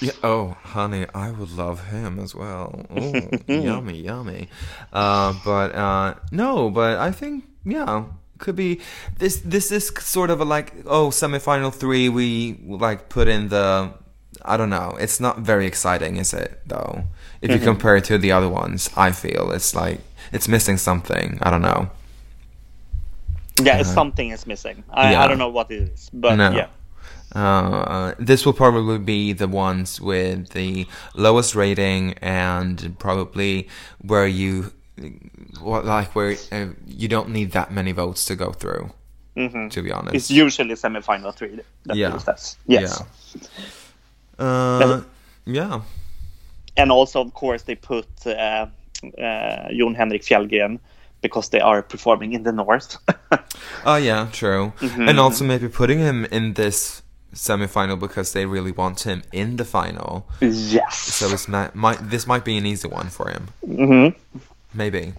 [0.00, 2.86] yeah, oh, honey, I would love him as well.
[2.90, 4.48] Oh, yummy, yummy.
[4.92, 8.04] Uh, but uh, no, but I think yeah,
[8.38, 8.80] could be
[9.18, 9.40] this.
[9.44, 12.08] This is sort of a like oh semifinal three.
[12.08, 13.92] We like put in the.
[14.44, 14.96] I don't know.
[14.98, 16.60] It's not very exciting, is it?
[16.66, 17.04] Though,
[17.42, 20.00] if you compare it to the other ones, I feel it's like
[20.32, 21.38] it's missing something.
[21.42, 21.90] I don't know.
[23.60, 24.82] Yeah, something is missing.
[24.90, 25.22] I, Yeah.
[25.22, 26.50] I don't know what it is, but No.
[26.50, 26.66] yeah.
[27.34, 33.68] Uh, this will probably be the ones with the lowest rating and probably
[34.02, 34.72] where you,
[35.60, 38.90] what like where uh, you don't need that many votes to go through.
[39.36, 39.70] Mhm.
[39.70, 41.60] To be honest, It's usually semifinal three.
[41.86, 42.18] That Yeah.
[42.26, 42.56] Yes.
[42.66, 44.44] Yeah.
[44.44, 45.02] Uh,
[45.46, 45.80] yeah.
[46.76, 48.66] And also, of course, they put uh,
[49.18, 50.78] uh, Jon Henrik Fjällgren
[51.22, 52.98] because they are performing in the north.
[53.84, 54.72] Oh yeah, true.
[54.80, 59.64] And also maybe putting him in this semi-final because they really want him in the
[59.64, 60.26] final.
[60.40, 60.96] yes.
[60.98, 63.48] So it's not, might this might be an easy one for him.
[63.64, 64.08] hmm
[64.74, 65.12] Maybe.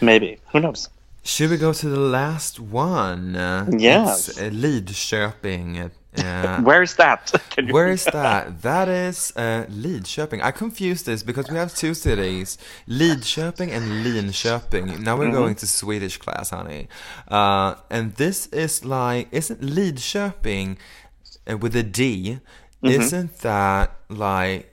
[0.00, 0.38] Maybe.
[0.52, 0.88] Who knows?
[1.24, 3.34] Should we go to the last one?
[3.78, 4.28] Yes.
[4.28, 5.90] It's Lidköping.
[6.18, 7.32] Uh, Where is that?
[7.70, 8.62] Where is that?
[8.62, 10.42] That is uh, Lidköping.
[10.42, 15.00] I confused this because we have two cities, Lidköping and Linköping.
[15.00, 16.88] Now we're going to Swedish class, honey.
[17.28, 20.76] Uh, and this is like, isn't Lidköping
[21.50, 22.40] uh, with a D?
[22.82, 24.72] Isn't that like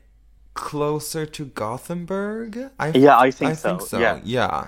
[0.53, 2.69] closer to Gothenburg?
[2.79, 3.99] I Yeah, I think I think so, so.
[3.99, 4.19] yeah.
[4.23, 4.67] yeah.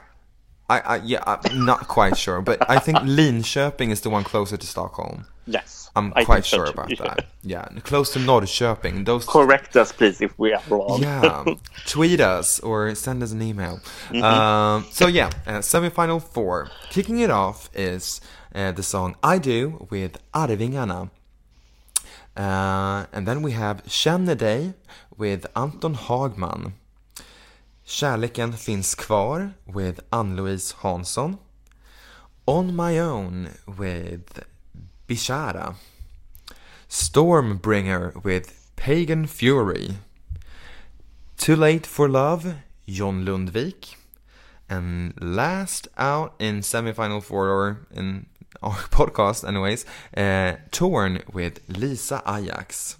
[0.70, 4.58] I, I yeah, I'm not quite sure, but I think Linköping is the one closer
[4.58, 5.26] to Stockholm.
[5.48, 5.90] Yes.
[5.96, 6.72] I'm I quite think so sure too.
[6.72, 7.26] about that.
[7.44, 9.06] Yeah, close to Norrköping.
[9.06, 9.26] Those.
[9.26, 11.02] Correct us, please, if we are wrong.
[11.02, 11.46] Yeah,
[11.86, 13.80] tweet us or send us an email.
[14.10, 14.24] Mm-hmm.
[14.24, 16.70] Um, so yeah, uh, semifinal four.
[16.90, 18.20] Kicking it off is
[18.54, 21.12] uh, the song "I Do" with Arvingarna.
[22.36, 24.74] Uh, and then we have Känner dig
[25.18, 26.74] with Anton Hagman.
[27.86, 31.38] Kärleken finns kvar with Ann-Louise Hansson.
[32.48, 34.44] On My Own with
[35.08, 35.76] Bishara.
[36.90, 39.98] Stormbringer with Pagan Fury.
[41.38, 42.56] Too Late for Love,
[42.88, 43.96] John Lundvik.
[44.68, 48.26] And last out in semifinal four, or in
[48.64, 49.86] our podcast anyways,
[50.18, 52.98] uh, Torn with Lisa Ajax.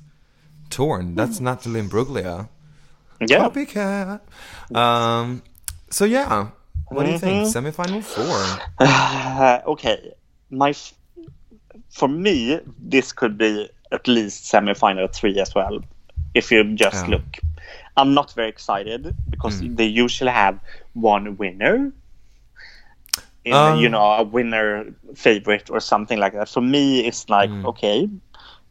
[0.70, 2.50] Torn, that's Natalie Imbruglia.
[3.22, 3.48] Yeah.
[3.48, 4.20] Copycat.
[4.76, 5.42] Um,
[5.90, 6.50] so yeah,
[6.90, 7.48] what do you think?
[7.48, 7.66] Mm-hmm.
[7.68, 8.42] Semifinal four.
[8.80, 10.14] Uh, okay.
[10.50, 10.94] My, f-
[11.90, 15.80] for me, this could be at least semi-final three as well.
[16.34, 17.12] If you just Yeah.
[17.16, 17.40] look,
[17.98, 19.78] I'm not very excited because Mm.
[19.78, 20.60] they usually have
[20.94, 21.92] one winner.
[23.46, 26.50] In, Um, you know, a winner favorite or something like that.
[26.50, 27.66] For me, it's like Mm.
[27.66, 28.10] okay,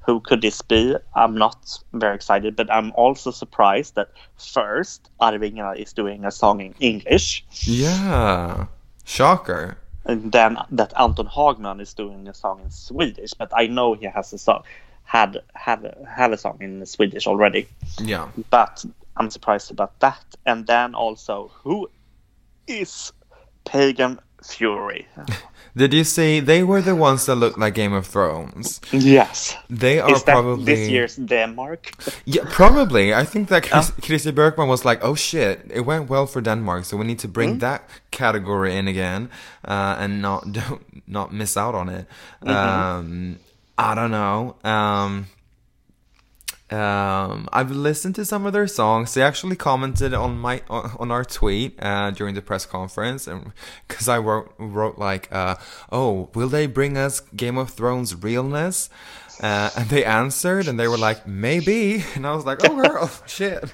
[0.06, 0.96] who could this be?
[1.14, 6.60] I'm not very excited, but I'm also surprised that first Arvingarna is doing a song
[6.60, 7.44] in English.
[7.62, 8.66] Yeah.
[9.04, 9.76] Shocker.
[10.06, 14.06] and then that Anton Hagman is doing a song in Swedish, but I know he
[14.06, 14.62] has a song
[15.04, 17.68] had had have a song in Swedish already.
[18.00, 18.28] Yeah.
[18.50, 18.84] But
[19.16, 20.24] I'm surprised about that.
[20.46, 21.88] And then also, who
[22.66, 23.12] is
[23.64, 25.06] Pagan Fury?
[25.76, 26.40] Did you see?
[26.40, 28.80] They were the ones that looked like Game of Thrones.
[28.92, 31.90] yes, They are probably this year's Denmark?
[32.26, 33.12] Yeah, probably.
[33.12, 36.84] I think that Chris, Chrissy Bergman was like, "Oh shit, it went well for Denmark,
[36.84, 39.28] so we need to bring that category in again,
[39.68, 42.06] uh, and not don't, not miss out on it."
[42.46, 43.38] Um,
[43.76, 44.54] I don't know.
[44.62, 45.26] Um,
[46.74, 49.14] um, I've listened to some of their songs.
[49.14, 53.52] They actually commented on my on our tweet uh, during the press conference, and
[53.88, 55.56] because I wrote wrote like, uh,
[55.92, 58.90] "Oh, will they bring us Game of Thrones realness?"
[59.40, 63.10] Uh, and they answered, and they were like, "Maybe," and I was like, "Oh, girl,
[63.26, 63.64] shit."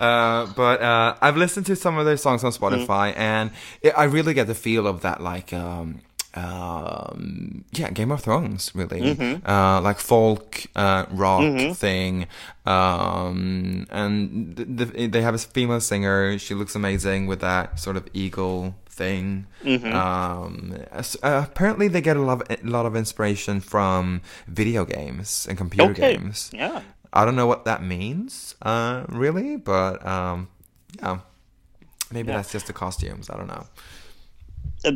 [0.00, 3.50] uh, but uh, I've listened to some of their songs on Spotify, and
[3.82, 5.52] it, I really get the feel of that, like.
[5.52, 6.00] Um,
[6.38, 12.26] um, yeah, Game of Thrones, really, uh, like folk uh, rock thing,
[12.66, 16.38] um, and th- th- they have a female singer.
[16.38, 19.46] She looks amazing with that sort of eagle thing.
[19.64, 24.84] Um, as- uh, apparently, they get a lot, of, a lot of inspiration from video
[24.84, 26.50] games and computer Okay, games.
[26.52, 26.82] yeah.
[27.12, 30.48] I don't know what that means, uh, really, but um,
[31.00, 31.20] yeah,
[32.12, 32.36] maybe Yeah.
[32.36, 33.30] that's just the costumes.
[33.30, 33.66] I don't know.
[34.84, 34.92] Uh,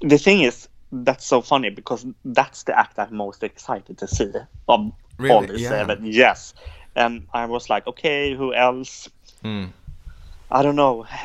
[0.00, 4.24] the thing is, that's so funny because that's the act I'm most excited to see
[4.26, 5.46] of all Really?
[5.46, 5.68] the Yeah.
[5.68, 6.04] seven.
[6.06, 6.54] Yes,
[6.96, 9.08] and I was like, okay, who else?
[9.42, 9.66] Hmm.
[10.50, 11.06] I don't know.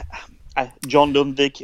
[0.58, 1.58] I, John Lundvik,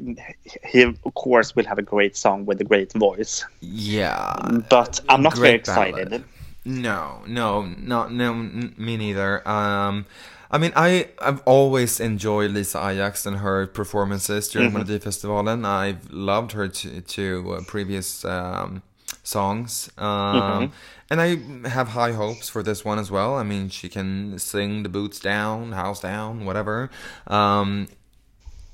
[0.67, 4.35] he of course will have a great song with a great voice, Yeah,
[4.69, 6.09] but I'm not very excited.
[6.09, 6.23] ballad.
[6.63, 9.47] No, no, no, no, n- me neither.
[9.47, 10.05] Um,
[10.51, 14.81] I mean, I I've always enjoyed Lisa Ajax and her performances during Mm-hmm.
[14.91, 15.65] Melodifestivalen.
[15.65, 18.83] I've loved her to to uh, previous um,
[19.23, 20.73] songs, um, Mm-hmm.
[21.09, 23.35] and I have high hopes for this one as well.
[23.35, 26.89] I mean, she can sing the boots down, house down, whatever.
[27.27, 27.87] Um,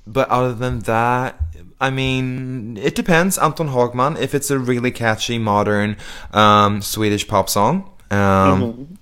[0.08, 1.40] but other than that,
[1.80, 3.38] I mean, it depends.
[3.38, 5.98] Anton Hagman, if it's a really catchy, modern
[6.34, 8.98] um, Swedish pop song, um,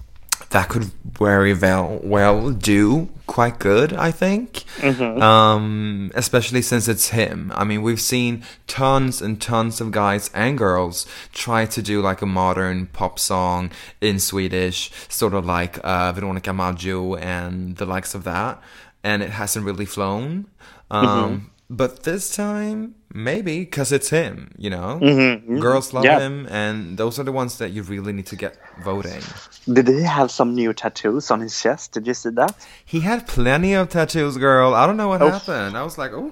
[0.49, 0.83] that could
[1.17, 3.93] very well well do quite good.
[3.93, 7.51] I think, um, especially since it's him.
[7.55, 12.21] I mean, we've seen tons and tons of guys and girls try to do like
[12.21, 18.13] a modern pop song in Swedish, sort of like uh, Veronica Maggio and the likes
[18.15, 18.61] of that,
[19.03, 20.47] and it hasn't really flown.
[20.91, 24.51] Um, But this time, maybe because it's him.
[24.55, 25.59] You know, Mhm.
[25.59, 26.19] girls love Yeah.
[26.19, 29.23] him, and those are the ones that you really need to get voting.
[29.65, 31.93] Did he have some new tattoos on his chest?
[31.93, 32.53] Did you see that?
[32.85, 34.75] He had plenty of tattoos, girl.
[34.75, 35.31] I don't know what Oh.
[35.31, 35.75] happened.
[35.75, 36.31] I was like, oh,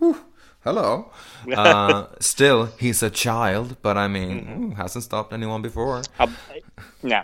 [0.00, 0.16] whew,
[0.64, 1.12] hello.
[1.56, 4.70] Uh, still, he's a child, but I mean, Mm-hmm.
[4.82, 6.02] hasn't stopped anyone before.
[6.18, 6.34] Um,
[7.04, 7.22] yeah.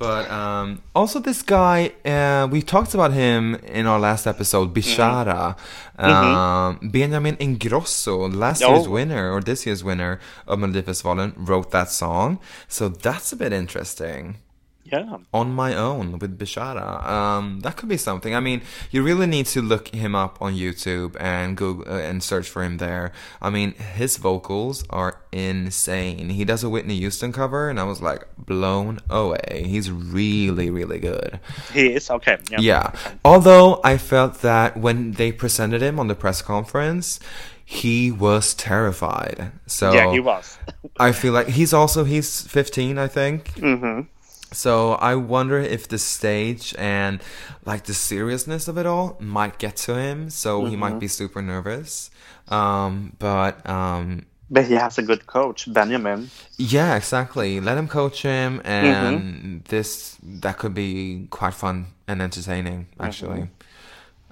[0.00, 5.56] But um, also, this guy, uh, we talked about him in our last episode, Bishara.
[5.98, 8.90] Um, Benjamin Ingrosso, last year's Oh.
[8.90, 12.38] winner, or this year's winner of Melodifestivalen, wrote that song.
[12.66, 14.38] So that's a bit interesting.
[14.84, 15.18] Yeah.
[15.32, 17.06] On my own with Bishara.
[17.06, 18.34] Um, that could be something.
[18.34, 22.22] I mean, you really need to look him up on YouTube and Google uh, and
[22.22, 23.12] search for him there.
[23.40, 26.30] I mean, his vocals are insane.
[26.30, 29.64] He does a Whitney Houston cover, and I was like blown away.
[29.66, 31.38] He's really, really good.
[31.72, 32.38] He is okay.
[32.50, 32.58] Yeah.
[32.60, 32.92] Yeah.
[33.24, 37.20] Although I felt that when they presented him on the press conference,
[37.64, 39.52] he was terrified.
[39.66, 40.58] So Yeah, he was.
[40.98, 43.50] I feel like he's also he's 15, I think.
[43.58, 44.00] hmm
[44.52, 47.20] So I wonder if the stage and
[47.64, 51.40] like the seriousness of it all might get to him, so he might be super
[51.42, 52.10] nervous.
[52.48, 56.30] Um, but um, But he has a good coach, Benjamin.
[56.58, 57.60] yeah, exactly.
[57.60, 63.48] Let him coach him, and this that could be quite fun and entertaining, actually.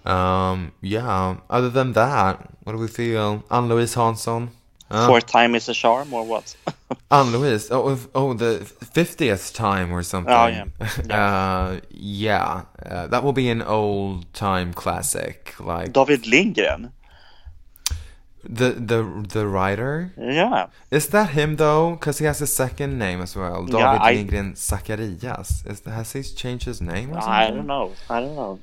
[0.05, 1.37] Um, yeah.
[1.51, 3.45] Other than that, what do we feel?
[3.51, 4.51] Anne Louise Hansson.
[4.91, 5.07] Huh?
[5.07, 6.57] Fourth time is a charm, or what?
[7.11, 7.71] Anne Louise.
[7.71, 10.33] Oh, oh, the fiftieth time or something.
[10.33, 10.47] Oh,
[11.09, 11.15] yeah.
[11.15, 12.63] uh, yeah.
[12.85, 16.93] Uh, that will be an old time classic, like David Lindgren.
[18.45, 20.13] the the the writer.
[20.17, 20.69] Yeah.
[20.91, 21.93] Is that him though?
[21.93, 25.65] Because he has a second name as well, David Yeah, I- Lindgren Zacharias.
[25.67, 27.11] Is has he changed his name?
[27.11, 27.31] Or something?
[27.31, 27.93] I don't know.
[28.09, 28.61] I don't know.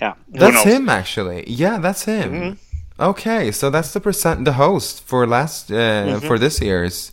[0.00, 0.14] Yeah.
[0.32, 0.74] Who That's knows?
[0.74, 1.44] him actually.
[1.50, 2.32] Yeah, that's him.
[2.32, 2.52] Mm-hmm.
[3.00, 6.26] Okay, so that's the present the host for last uh, Mm-hmm.
[6.26, 7.12] for this year's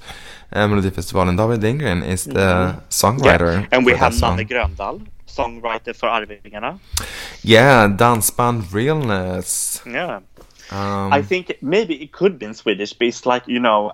[0.51, 1.37] uh, Melodifestivalen.
[1.37, 3.53] David Lindgren is the songwriter.
[3.53, 3.61] Mm-hmm.
[3.61, 3.67] Yeah.
[3.77, 4.13] And we have.
[4.13, 6.79] Nanne Gröndal, songwriter för Arvingarna.
[7.43, 9.81] Yeah, dansband realness.
[9.85, 10.21] Yeah.
[10.71, 13.91] Um, I think maybe it could be in Swedish, but it's like, you know,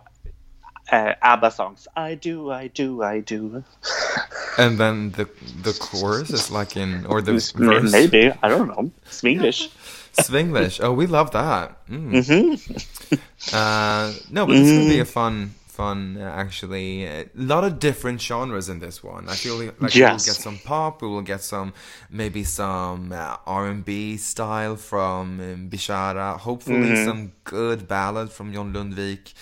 [0.92, 1.88] uh, ABBA songs.
[1.98, 3.64] I do, I do, I do.
[4.58, 5.28] and then the
[5.64, 8.32] the chorus is like in or the M- verse Maybe.
[8.42, 8.90] I don't know.
[9.06, 9.70] It's Swedish.
[10.14, 10.80] Swinglish.
[10.84, 11.86] Oh, we love that.
[11.88, 12.26] Mm.
[12.28, 13.16] hmm
[13.54, 15.02] Uh, no, but this could be Mm.
[15.02, 17.06] a fun, fun uh, actually.
[17.06, 19.28] A lot of different genres in this one.
[19.30, 21.02] I feel like we will get some pop.
[21.02, 21.74] We will get some,
[22.10, 26.38] maybe some uh, R and B style from um, Bishara.
[26.38, 27.06] Hopefully, Mm-hmm.
[27.06, 29.34] some good ballad from John Lundvik.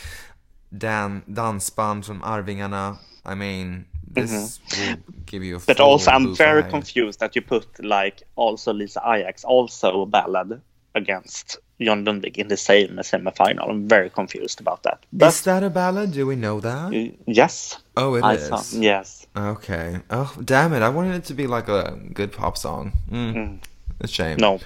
[0.75, 2.99] Dan dansband from Arvingarna.
[3.25, 5.59] I mean, this will give you a.
[5.59, 5.65] Mm-hmm.
[5.67, 6.71] But also, I'm very ride.
[6.71, 10.61] confused that you put like also Lisa Ajax, also a ballad
[10.95, 13.69] against John Lundvik in the same semifinal.
[13.69, 14.99] I'm very confused about that.
[15.03, 16.11] Is But that a ballad?
[16.11, 16.91] Do we know that?
[17.27, 18.47] yes, Oh, it I is.
[18.47, 18.61] saw.
[18.77, 19.27] Yes.
[19.37, 19.99] Okay.
[20.09, 20.81] Oh, damn it!
[20.81, 22.93] I wanted it to be like a good pop song.
[23.11, 23.59] Mm.
[24.01, 24.37] A shame.
[24.39, 24.59] No.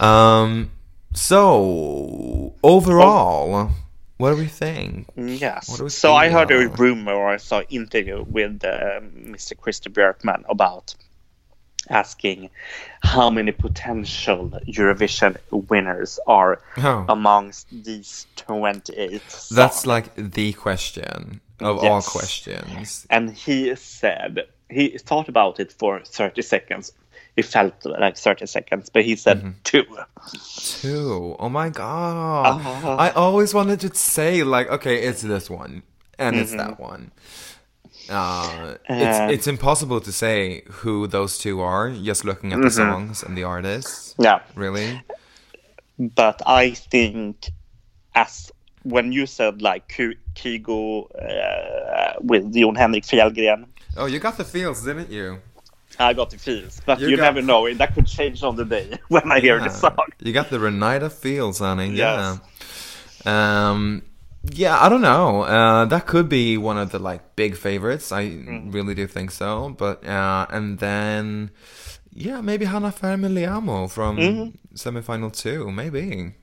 [0.00, 0.70] Um.
[1.14, 3.70] So overall,
[4.24, 5.06] what do we think?
[5.16, 5.80] Yes.
[5.80, 9.00] We So I heard a rumor or I saw an interview with uh,
[9.34, 9.52] Mr.
[9.54, 10.94] Christer Björkman about
[11.90, 12.48] asking
[13.02, 15.36] how many potential Eurovision
[15.70, 17.04] winners are Oh.
[17.08, 19.48] amongst these 28 songs.
[19.50, 23.06] That's like the question of all questions.
[23.10, 24.32] and he said
[24.70, 26.92] he thought about it for 30 seconds.
[27.36, 29.50] It felt like 30 seconds, but he said Mm-hmm.
[29.64, 29.84] two.
[30.80, 31.36] Two.
[31.38, 32.56] Oh my god!
[32.60, 32.96] Uh-huh.
[32.96, 35.82] I always wanted to say like, okay, it's this one
[36.18, 36.58] and it's Mm-hmm.
[36.58, 37.10] that one.
[38.08, 42.76] Uh, it's it's impossible to say who those two are just looking at the Mm-hmm.
[42.76, 44.14] songs and the artists.
[44.18, 44.40] Yeah.
[44.54, 45.00] Really?
[45.98, 47.50] but I think
[48.14, 48.50] as
[48.82, 49.88] when you said like
[50.34, 53.66] Kygo uh, with Jon Henrik Fjällgren,
[53.96, 55.38] Oh, you got the feels, didn't you?
[55.98, 57.72] I got the feels, but You you, got- never know.
[57.74, 59.96] That could change on the day when I hear the song.
[60.20, 61.90] You got the Renita feels, honey.
[61.94, 62.38] Yes.
[63.24, 63.70] Yeah.
[63.70, 64.02] Um,
[64.52, 65.42] yeah, I don't know.
[65.42, 68.12] Uh, that could be one of the like big favorites.
[68.12, 68.74] I Mm.
[68.74, 69.74] really do think so.
[69.78, 71.50] But uh, and then,
[72.12, 74.74] yeah, maybe Hanna Färm Liamoo from Mm-hmm.
[74.74, 76.34] semifinal two, maybe.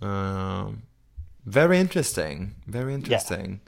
[0.00, 0.82] Um,
[1.44, 2.54] very interesting.
[2.66, 3.60] Very interesting.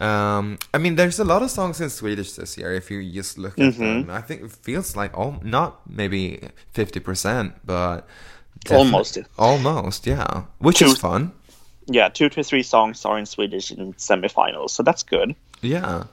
[0.00, 2.72] Um, I mean, there's a lot of songs in Swedish this year.
[2.74, 3.82] If you just look at Mm-hmm.
[3.82, 6.40] them, I think it feels like all not maybe
[6.72, 8.06] fifty percent, but
[8.70, 9.18] Almost.
[9.38, 11.32] almost, yeah, which Two- is fun.
[11.88, 15.36] Yeah, two to three songs are in Swedish in semifinals, so that's good.
[15.62, 16.04] Yeah,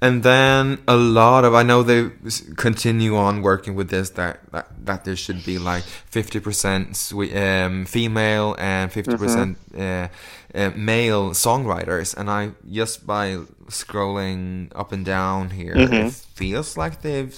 [0.00, 2.10] And then a lot of I know they
[2.56, 7.86] continue on working with this that that, that there should be like fifty percent um,
[7.86, 10.08] female and 50 percent uh,
[10.54, 12.14] uh, male songwriters.
[12.16, 13.38] And I just by
[13.70, 17.34] scrolling up and down here, it feels like they've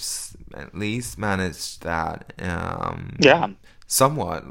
[0.54, 2.32] at least managed that.
[2.40, 3.48] Um, Yeah.
[3.86, 4.42] somewhat,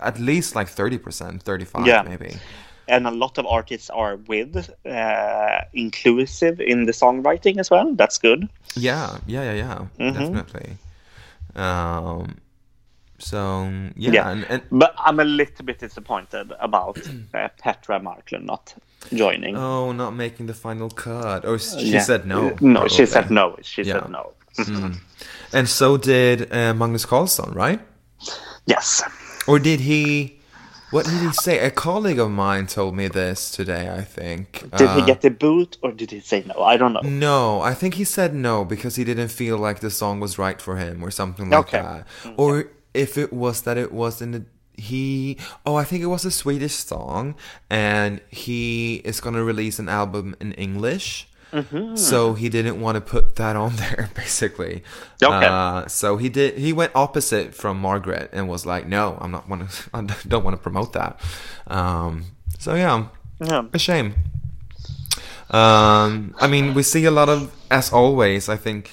[0.00, 2.02] at least like thirty percent, thirty five Yeah.
[2.02, 2.34] maybe.
[2.90, 7.94] And a lot of artists are with uh, inclusive in the songwriting as well.
[7.94, 8.48] That's good.
[8.76, 10.14] Yeah, yeah, yeah, yeah, Mhm.
[10.14, 10.76] definitely.
[11.56, 12.36] Um,
[13.18, 14.30] so yeah, Yeah.
[14.30, 16.98] And, and But I'm a little bit disappointed about
[17.34, 18.74] uh, Petra Marklund not
[19.14, 19.56] joining.
[19.56, 21.44] oh, not making the final cut.
[21.44, 22.00] Oh, she Yeah.
[22.04, 22.56] said no.
[22.60, 23.56] No, she said no.
[23.62, 24.00] She Yeah.
[24.00, 24.32] said no.
[24.58, 24.96] Mm.
[25.52, 27.80] And so did uh, Magnus Carlsson, right?
[28.66, 29.02] Yes.
[29.46, 30.39] Or did he?
[30.90, 31.58] What did he say?
[31.60, 33.88] A colleague of mine told me this today.
[33.88, 34.62] I think.
[34.76, 36.62] Did he Uh, get the boot or did he say no?
[36.62, 37.00] I don't know.
[37.02, 40.60] No, I think he said no because he didn't feel like the song was right
[40.60, 41.80] for him or something like Okay.
[41.80, 42.06] that.
[42.36, 44.42] Or if it was that it wasn't a,
[44.74, 47.34] he oh I think it was a Swedish song
[47.68, 51.28] and he is going to release an album in English.
[51.52, 51.96] Mm-hmm.
[51.96, 54.82] So he didn't want to put that on there basically.
[55.22, 55.46] Okay.
[55.46, 59.48] Uh, so he did he went opposite from Margaret and was like no, I'm not
[59.48, 61.18] want to I don't want to promote that.
[61.66, 62.24] Um,
[62.58, 63.06] so yeah,
[63.40, 63.62] Yeah.
[63.72, 64.14] a shame.
[65.50, 68.90] Um, I mean, we see a lot of, as always, I think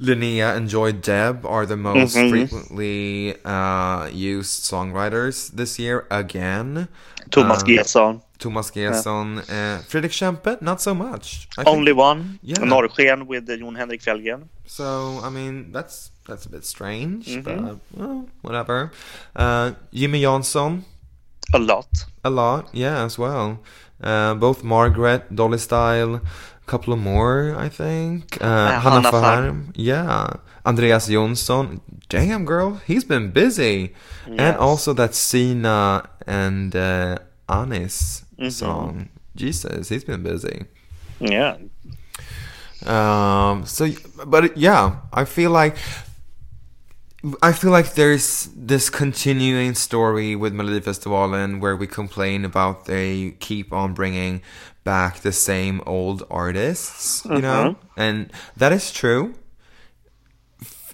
[0.00, 2.30] Linnea and Joy Deb are the most Mhm.
[2.30, 6.88] frequently uh, used songwriters this year again.
[7.30, 8.22] Thomas Uh, G:son.
[8.40, 9.38] Thomas G:son.
[9.38, 11.46] Uh, Fredrik Kempe, not so much.
[11.58, 12.38] I think- Only one.
[12.42, 12.56] Yeah.
[12.64, 14.42] Norrsken with uh, Jon Henrik Fjällgren.
[14.66, 17.44] So, I mean, that's that's a bit strange, Mhm.
[17.44, 18.90] but well, whatever.
[19.36, 20.82] Uh, Jimmy Jansson,
[21.52, 21.88] A lot.
[22.24, 23.58] A lot, yeah, as well.
[24.02, 28.38] Uh, both Margaret, Dolly Style, a couple of more, I think.
[28.40, 30.28] Uh, Hanna Hanna Färm, yeah.
[30.64, 33.92] Andreas Jonsson, damn girl, he's been busy.
[34.38, 37.16] And also that Zeana and uh,
[37.48, 38.52] Anis Mhm.
[38.52, 39.08] song.
[39.36, 40.64] Jesus, he's been busy.
[41.20, 41.56] Yeah.
[42.86, 43.88] Um, so,
[44.26, 45.76] but yeah, I feel like
[47.42, 53.74] I feel like there's this continuing story with Melodifestivalen where we complain about they keep
[53.74, 54.40] on bringing
[54.84, 59.34] back the same old artists, you know, and that is true.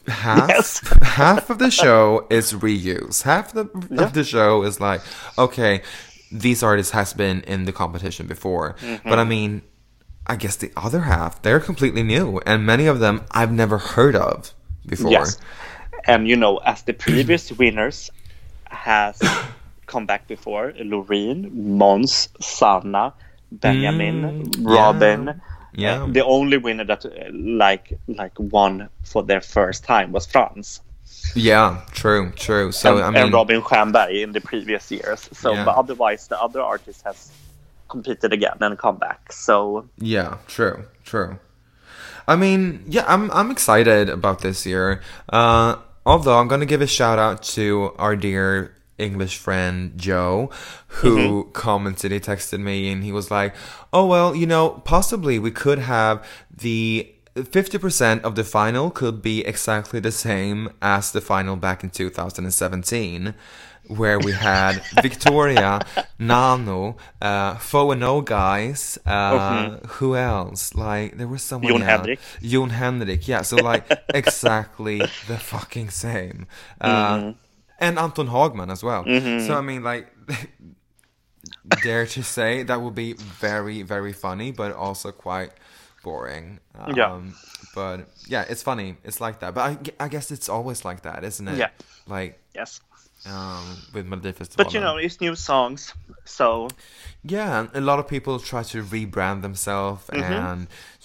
[0.08, 0.80] Half Yes.
[1.02, 3.22] half of the show is reuse.
[3.22, 3.66] Half the,
[3.98, 5.02] of the show is like,
[5.38, 5.82] okay,
[6.32, 9.62] these artists has been in the competition before, but I mean,
[10.26, 14.16] I guess the other half they're completely new, and many of them I've never heard
[14.16, 14.52] of
[14.86, 15.10] before.
[15.12, 15.38] Yes.
[16.06, 18.10] And you know, as the previous winners
[18.70, 19.20] has
[19.86, 23.14] come back before, Loreen, Måns, Sanna,
[23.52, 25.40] Benjamin, Mm, Robin.
[25.74, 26.02] yeah.
[26.02, 30.80] Uh, the only winner that uh, like like won for their first time was Frans.
[31.34, 32.72] Yeah, true, true.
[32.72, 35.28] So and, I mean, and Robin Stjernberg in the previous years.
[35.32, 35.64] So Yeah.
[35.64, 37.30] but otherwise the other artist has
[37.88, 39.32] competed again and come back.
[39.32, 41.38] So yeah, true, true.
[42.28, 45.00] I mean, yeah, I'm I'm excited about this year.
[45.28, 50.50] Uh, although I'm gonna give a shout out to our dear English friend Joe,
[50.88, 52.12] who commented.
[52.12, 53.54] He texted me and he was like,
[53.92, 59.44] "Oh well, you know, possibly we could have the." 50% of the final could be
[59.44, 63.34] exactly the same as the final back in 2017,
[63.88, 65.86] where we had Wiktoria,
[66.18, 70.74] Nano, uh, Foe and No Guys, uh, who else?
[70.74, 71.80] Like, there was someone Jon.
[71.82, 72.20] Henrik.
[72.42, 73.42] Jon Henrik, yeah.
[73.42, 73.84] So, like,
[74.14, 76.46] exactly the fucking same.
[76.80, 77.32] Uh,
[77.78, 79.04] And Anton Hagman as well.
[79.04, 80.08] So, I mean, like,
[81.82, 85.50] dare to say that would be very, very funny, but also quite
[86.06, 86.46] boring.
[86.78, 87.20] Um, Yeah.
[87.74, 87.98] But
[88.34, 88.88] yeah, it's funny.
[89.08, 89.50] It's like that.
[89.56, 89.72] But I,
[90.04, 91.58] I guess it's always like that, isn't it?
[91.58, 91.70] Yeah.
[92.16, 92.80] Like yes.
[93.32, 94.56] um, with Melodifestivalen.
[94.62, 95.92] But you know, it's new songs.
[96.24, 96.68] So
[97.36, 100.32] Yeah, a lot of people try to rebrand themselves Mm-hmm.
[100.46, 100.60] and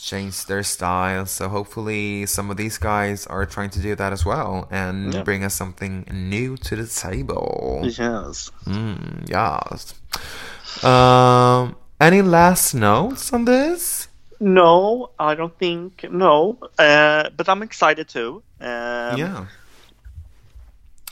[0.09, 1.25] change their style.
[1.25, 5.23] So hopefully, some of these guys are trying to do that as well and Yeah.
[5.27, 7.81] bring us something new to the table.
[7.83, 8.51] yes.
[8.65, 9.93] Mm, yes.
[10.83, 14.07] Um, any last notes on this?
[14.41, 16.57] No, I don't think no.
[16.79, 18.41] Uh, but I'm excited too.
[18.59, 19.45] Um, yeah.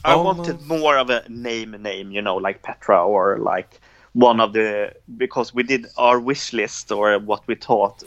[0.03, 3.79] I Almost- wanted more of a name name, you know, like Petra or like
[4.13, 8.01] one of the because we did our wish list or what we thought.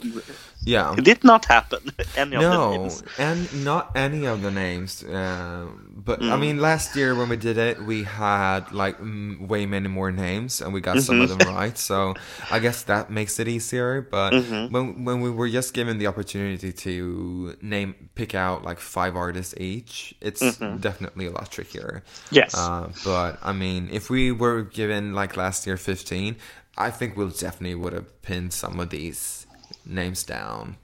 [0.65, 0.93] Yeah.
[0.97, 1.79] It did not happen.
[2.17, 3.03] Any of the No, names.
[3.17, 5.03] and not any of the names.
[5.03, 5.67] Uh,
[6.05, 6.41] but I hmm.
[6.41, 10.59] mean, last year when we did it, we had like m- way many more names,
[10.59, 11.55] and we got some of them mm-hmm.
[11.55, 11.77] right.
[11.77, 12.15] So
[12.51, 14.01] I guess that makes it easier.
[14.01, 14.73] But mm-hmm.
[14.73, 19.53] when when we were just given the opportunity to name pick out like five artists
[19.57, 20.77] each, it's mm-hmm.
[20.77, 22.03] definitely a lot trickier.
[22.31, 22.53] Yes.
[22.57, 26.35] Uh, but I mean, if we were given like last year fifteen,
[26.77, 29.47] I think we'll definitely would have pinned some of these
[29.85, 30.75] names down.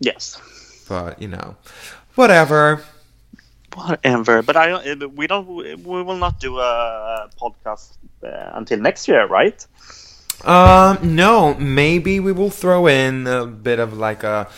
[0.00, 0.40] yes.
[0.88, 1.56] But you know,
[2.14, 2.82] whatever.
[3.74, 4.42] Whatever.
[4.42, 4.94] But I.
[4.94, 5.46] We don't.
[5.46, 9.66] We will not do a podcast uh, until next year, right?
[10.44, 14.48] Um, no, maybe we will throw in a bit of like a,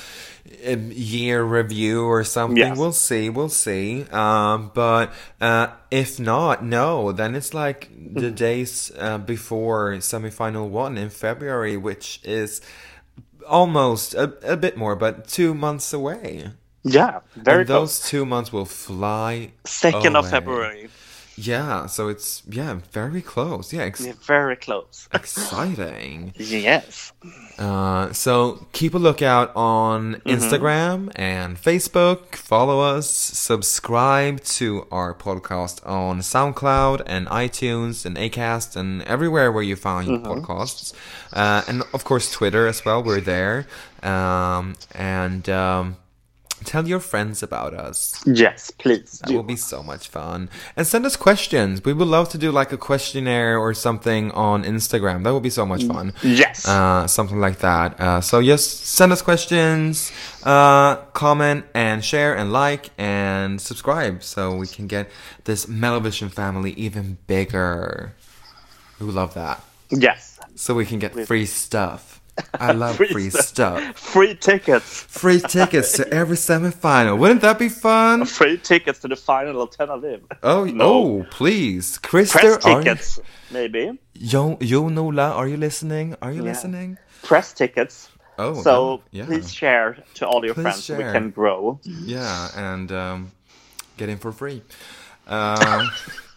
[0.63, 2.59] a year review or something.
[2.59, 2.77] Yes.
[2.77, 4.05] We'll see, we'll see.
[4.11, 10.99] Um, but uh, if not, no, then it's like the days uh, before semifinal one
[10.99, 12.61] in February, which is
[13.49, 16.51] almost a, a bit more, but two months away.
[16.83, 17.21] Yeah.
[17.37, 19.53] Very and those two months will fly.
[19.65, 20.29] Second of.
[20.31, 20.89] February.
[21.37, 23.73] Yeah, so it's yeah, very close.
[23.73, 25.09] Yeah, ex- Yeah, very close.
[25.15, 26.35] exciting.
[26.37, 27.13] yes.
[27.59, 32.35] Uh, so keep a lookout on Instagram and Facebook.
[32.35, 33.09] Follow us.
[33.11, 40.09] Subscribe to our podcast on SoundCloud and iTunes and Acast and everywhere where you find
[40.09, 40.93] your podcasts.
[41.33, 43.03] Uh, and of course Twitter as well.
[43.03, 43.67] We're there.
[44.03, 45.97] Um, and um,
[46.65, 48.23] tell your friends about us.
[48.27, 50.49] Yes, please That will be so much fun.
[50.77, 51.85] And send us questions.
[51.85, 55.25] We would love to do like a questionnaire or something on Instagram.
[55.25, 56.13] That would be so much fun.
[56.23, 56.67] Yes.
[56.67, 58.01] Uh, something like that.
[58.01, 60.13] Uh, so yes, send us questions,
[60.45, 65.11] uh, comment and share and like and subscribe so we can get
[65.45, 68.13] this MelloVision family even bigger.
[68.99, 69.63] We would love that.
[69.91, 70.39] yes.
[70.57, 72.20] So we can get free stuff.
[72.55, 73.83] I love free, Free stuff.
[73.99, 75.03] Free tickets.
[75.05, 77.19] Free tickets to every semifinal.
[77.19, 78.25] Wouldn't that be fun?
[78.39, 80.23] Free tickets to the final of Aviv.
[80.43, 80.85] Oh, No.
[80.85, 83.21] oh, please, Christer, Press tickets,
[83.51, 83.99] maybe.
[84.15, 86.15] Yo, Yo Nola, are you listening?
[86.23, 86.51] Are you Yeah.
[86.51, 86.99] listening?
[87.23, 88.09] Press tickets.
[88.39, 91.79] Oh, So no, yeah, please share to all your Please friends so we can grow.
[91.85, 93.33] yeah, and um,
[93.99, 94.63] get in for free.
[95.27, 95.87] Uh,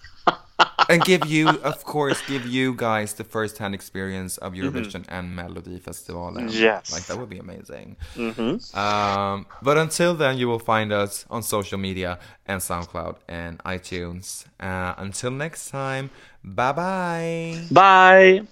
[0.89, 5.80] and give you, of course, give you guys the first-hand experience of Eurovision and Melody
[5.80, 6.32] Festival.
[6.32, 6.49] Mm-hmm.
[6.49, 6.91] Yes.
[6.91, 7.97] like that would be amazing.
[8.16, 8.78] Mm-hmm.
[8.78, 14.45] Um, but until then, you will find us on social media and SoundCloud and iTunes.
[14.59, 16.09] Uh, until next time,
[16.43, 17.61] bye bye.
[17.72, 18.47] Bye.